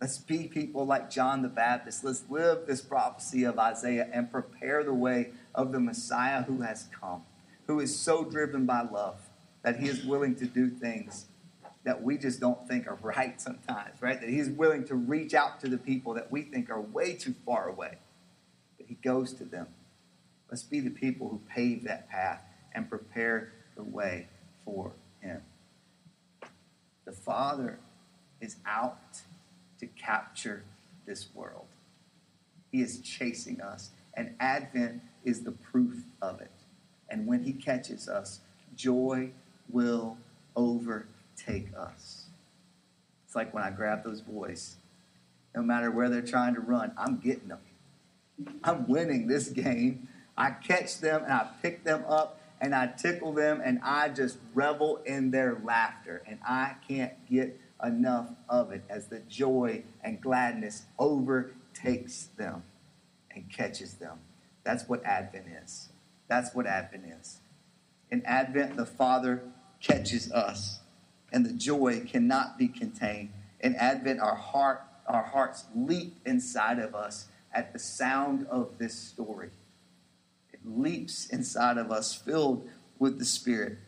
Let's 0.00 0.18
be 0.18 0.46
people 0.46 0.86
like 0.86 1.10
John 1.10 1.42
the 1.42 1.48
Baptist. 1.48 2.04
Let's 2.04 2.22
live 2.28 2.66
this 2.66 2.80
prophecy 2.80 3.42
of 3.42 3.58
Isaiah 3.58 4.08
and 4.12 4.30
prepare 4.30 4.84
the 4.84 4.94
way 4.94 5.32
of 5.54 5.72
the 5.72 5.80
Messiah 5.80 6.42
who 6.42 6.60
has 6.60 6.86
come, 7.00 7.24
who 7.68 7.78
is 7.80 7.96
so 7.96 8.24
driven 8.24 8.66
by 8.66 8.82
love 8.82 9.20
that 9.62 9.78
he 9.78 9.88
is 9.88 10.04
willing 10.04 10.34
to 10.34 10.46
do 10.46 10.68
things 10.68 11.26
that 11.84 12.02
we 12.02 12.18
just 12.18 12.40
don't 12.40 12.66
think 12.66 12.86
are 12.86 12.98
right 13.02 13.40
sometimes, 13.40 14.02
right? 14.02 14.20
That 14.20 14.28
he's 14.28 14.48
willing 14.48 14.84
to 14.86 14.96
reach 14.96 15.34
out 15.34 15.60
to 15.60 15.68
the 15.68 15.78
people 15.78 16.14
that 16.14 16.32
we 16.32 16.42
think 16.42 16.70
are 16.70 16.80
way 16.80 17.14
too 17.14 17.34
far 17.46 17.68
away. 17.68 17.98
But 18.76 18.86
he 18.88 18.94
goes 18.96 19.32
to 19.34 19.44
them 19.44 19.68
Let's 20.50 20.62
be 20.62 20.80
the 20.80 20.90
people 20.90 21.28
who 21.28 21.40
pave 21.48 21.84
that 21.84 22.08
path 22.08 22.42
and 22.74 22.88
prepare 22.88 23.52
the 23.76 23.82
way 23.82 24.28
for 24.64 24.92
Him. 25.20 25.42
The 27.04 27.12
Father 27.12 27.80
is 28.40 28.56
out 28.66 29.22
to 29.80 29.86
capture 29.86 30.64
this 31.06 31.28
world. 31.34 31.66
He 32.70 32.80
is 32.80 33.00
chasing 33.00 33.60
us, 33.60 33.90
and 34.14 34.34
Advent 34.40 35.02
is 35.24 35.42
the 35.42 35.52
proof 35.52 36.04
of 36.22 36.40
it. 36.40 36.57
And 37.10 37.26
when 37.26 37.42
He 37.42 37.52
catches 37.52 38.08
us, 38.08 38.40
joy 38.76 39.30
will 39.70 40.18
overtake 40.56 41.68
us. 41.76 42.26
It's 43.26 43.36
like 43.36 43.52
when 43.52 43.62
I 43.62 43.70
grab 43.70 44.04
those 44.04 44.20
boys. 44.20 44.76
No 45.54 45.62
matter 45.62 45.90
where 45.90 46.08
they're 46.08 46.22
trying 46.22 46.54
to 46.54 46.60
run, 46.60 46.92
I'm 46.96 47.18
getting 47.18 47.48
them. 47.48 47.58
I'm 48.62 48.86
winning 48.86 49.26
this 49.26 49.48
game 49.48 50.08
I 50.38 50.52
catch 50.52 51.00
them 51.00 51.24
and 51.24 51.32
I 51.32 51.48
pick 51.60 51.82
them 51.82 52.04
up 52.08 52.40
and 52.60 52.72
I 52.74 52.86
tickle 52.86 53.32
them 53.32 53.60
and 53.62 53.80
I 53.82 54.08
just 54.08 54.38
revel 54.54 54.98
in 55.04 55.32
their 55.32 55.60
laughter. 55.64 56.22
And 56.26 56.38
I 56.46 56.76
can't 56.86 57.12
get 57.28 57.60
enough 57.84 58.30
of 58.48 58.70
it 58.70 58.84
as 58.88 59.08
the 59.08 59.18
joy 59.18 59.82
and 60.02 60.20
gladness 60.20 60.84
overtakes 60.96 62.28
them 62.36 62.62
and 63.32 63.52
catches 63.52 63.94
them. 63.94 64.20
That's 64.62 64.88
what 64.88 65.04
Advent 65.04 65.46
is. 65.64 65.88
That's 66.28 66.54
what 66.54 66.66
Advent 66.66 67.04
is. 67.20 67.38
In 68.10 68.24
Advent, 68.24 68.76
the 68.76 68.86
Father 68.86 69.42
catches 69.80 70.30
us, 70.30 70.80
and 71.32 71.44
the 71.44 71.52
joy 71.52 72.04
cannot 72.06 72.58
be 72.58 72.68
contained. 72.68 73.30
In 73.60 73.74
Advent, 73.76 74.20
our 74.20 74.34
heart, 74.34 74.82
our 75.06 75.24
hearts 75.24 75.64
leap 75.74 76.16
inside 76.24 76.78
of 76.78 76.94
us 76.94 77.28
at 77.52 77.72
the 77.72 77.78
sound 77.78 78.46
of 78.50 78.78
this 78.78 78.94
story 78.94 79.50
It 80.52 80.60
leaps 80.64 81.26
inside 81.26 81.78
of 81.78 81.90
us, 81.90 82.14
filled 82.14 82.68
with 82.98 83.18
the 83.18 83.24
Spirit. 83.24 83.78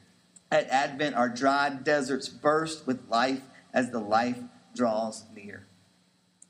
At 0.51 0.69
Advent, 0.69 1.15
our 1.15 1.29
dry 1.29 1.71
deserts 1.71 2.29
burst 2.29 2.87
with 2.87 3.09
life 3.09 3.43
as 3.73 3.91
the 3.91 4.01
life 4.01 4.39
draws 4.75 5.25
near. 5.35 5.67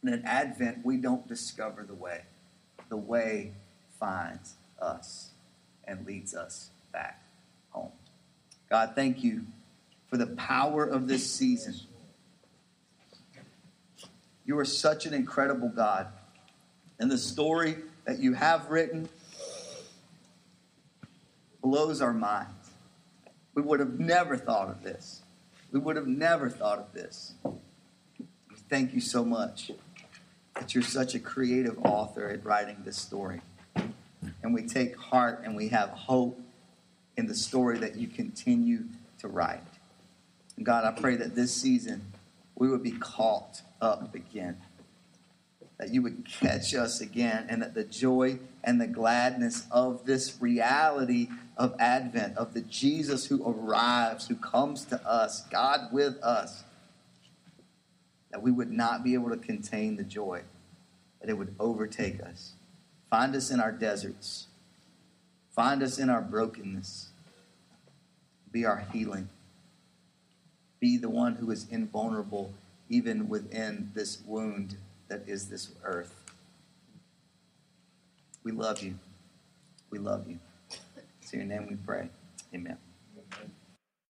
And 0.02 0.14
at 0.14 0.24
Advent, 0.24 0.84
we 0.84 0.96
don't 0.96 1.26
discover 1.26 1.84
the 1.84 1.94
way, 1.94 2.22
the 2.88 2.96
way 2.96 3.52
finds 3.98 4.54
us 4.80 5.32
and 5.90 6.06
leads 6.06 6.34
us 6.34 6.70
back 6.92 7.22
home. 7.70 7.90
God, 8.70 8.92
thank 8.94 9.24
you 9.24 9.44
for 10.08 10.16
the 10.16 10.28
power 10.28 10.84
of 10.84 11.08
this 11.08 11.28
season. 11.30 11.74
You 14.44 14.58
are 14.58 14.64
such 14.64 15.04
an 15.04 15.12
incredible 15.12 15.68
God. 15.68 16.06
And 16.98 17.10
the 17.10 17.18
story 17.18 17.76
that 18.04 18.20
you 18.20 18.34
have 18.34 18.70
written 18.70 19.08
blows 21.60 22.00
our 22.00 22.12
minds. 22.12 22.70
We 23.54 23.62
would 23.62 23.80
have 23.80 23.98
never 23.98 24.36
thought 24.36 24.68
of 24.68 24.82
this. 24.82 25.22
We 25.72 25.80
would 25.80 25.96
have 25.96 26.06
never 26.06 26.48
thought 26.48 26.78
of 26.78 26.92
this. 26.92 27.34
Thank 28.68 28.94
you 28.94 29.00
so 29.00 29.24
much 29.24 29.72
that 30.54 30.74
you're 30.74 30.84
such 30.84 31.14
a 31.14 31.18
creative 31.18 31.78
author 31.84 32.28
at 32.28 32.44
writing 32.44 32.76
this 32.84 32.96
story. 32.96 33.40
And 34.50 34.54
we 34.56 34.66
take 34.66 34.96
heart 34.96 35.42
and 35.44 35.54
we 35.54 35.68
have 35.68 35.90
hope 35.90 36.40
in 37.16 37.28
the 37.28 37.36
story 37.36 37.78
that 37.78 37.94
you 37.94 38.08
continue 38.08 38.82
to 39.20 39.28
write. 39.28 39.62
And 40.56 40.66
God, 40.66 40.84
I 40.84 40.90
pray 41.00 41.14
that 41.14 41.36
this 41.36 41.54
season 41.54 42.02
we 42.56 42.68
would 42.68 42.82
be 42.82 42.90
caught 42.90 43.62
up 43.80 44.12
again. 44.12 44.56
That 45.78 45.94
you 45.94 46.02
would 46.02 46.26
catch 46.28 46.74
us 46.74 47.00
again, 47.00 47.46
and 47.48 47.62
that 47.62 47.74
the 47.74 47.84
joy 47.84 48.40
and 48.64 48.80
the 48.80 48.88
gladness 48.88 49.68
of 49.70 50.04
this 50.04 50.36
reality 50.40 51.28
of 51.56 51.76
Advent, 51.78 52.36
of 52.36 52.52
the 52.52 52.62
Jesus 52.62 53.26
who 53.26 53.48
arrives, 53.48 54.26
who 54.26 54.34
comes 54.34 54.84
to 54.86 55.00
us, 55.08 55.46
God 55.46 55.92
with 55.92 56.16
us, 56.24 56.64
that 58.32 58.42
we 58.42 58.50
would 58.50 58.72
not 58.72 59.04
be 59.04 59.14
able 59.14 59.30
to 59.30 59.36
contain 59.36 59.94
the 59.94 60.02
joy, 60.02 60.42
that 61.20 61.30
it 61.30 61.38
would 61.38 61.54
overtake 61.60 62.20
us. 62.20 62.54
Find 63.10 63.34
us 63.34 63.50
in 63.50 63.60
our 63.60 63.72
deserts, 63.72 64.46
find 65.50 65.82
us 65.82 65.98
in 65.98 66.08
our 66.08 66.22
brokenness, 66.22 67.08
be 68.52 68.64
our 68.64 68.86
healing 68.92 69.28
be 70.80 70.96
the 70.96 71.10
one 71.10 71.34
who 71.34 71.50
is 71.50 71.66
invulnerable 71.70 72.52
even 72.88 73.28
within 73.28 73.92
this 73.94 74.22
wound 74.26 74.76
that 75.08 75.22
is 75.28 75.48
this 75.48 75.70
earth. 75.84 76.14
We 78.42 78.52
love 78.52 78.82
you. 78.82 78.98
We 79.90 79.98
love 79.98 80.28
you. 80.28 80.38
It's 81.20 81.32
in 81.32 81.40
your 81.40 81.48
name 81.48 81.68
we 81.68 81.76
pray. 81.76 82.08
Amen. 82.54 82.78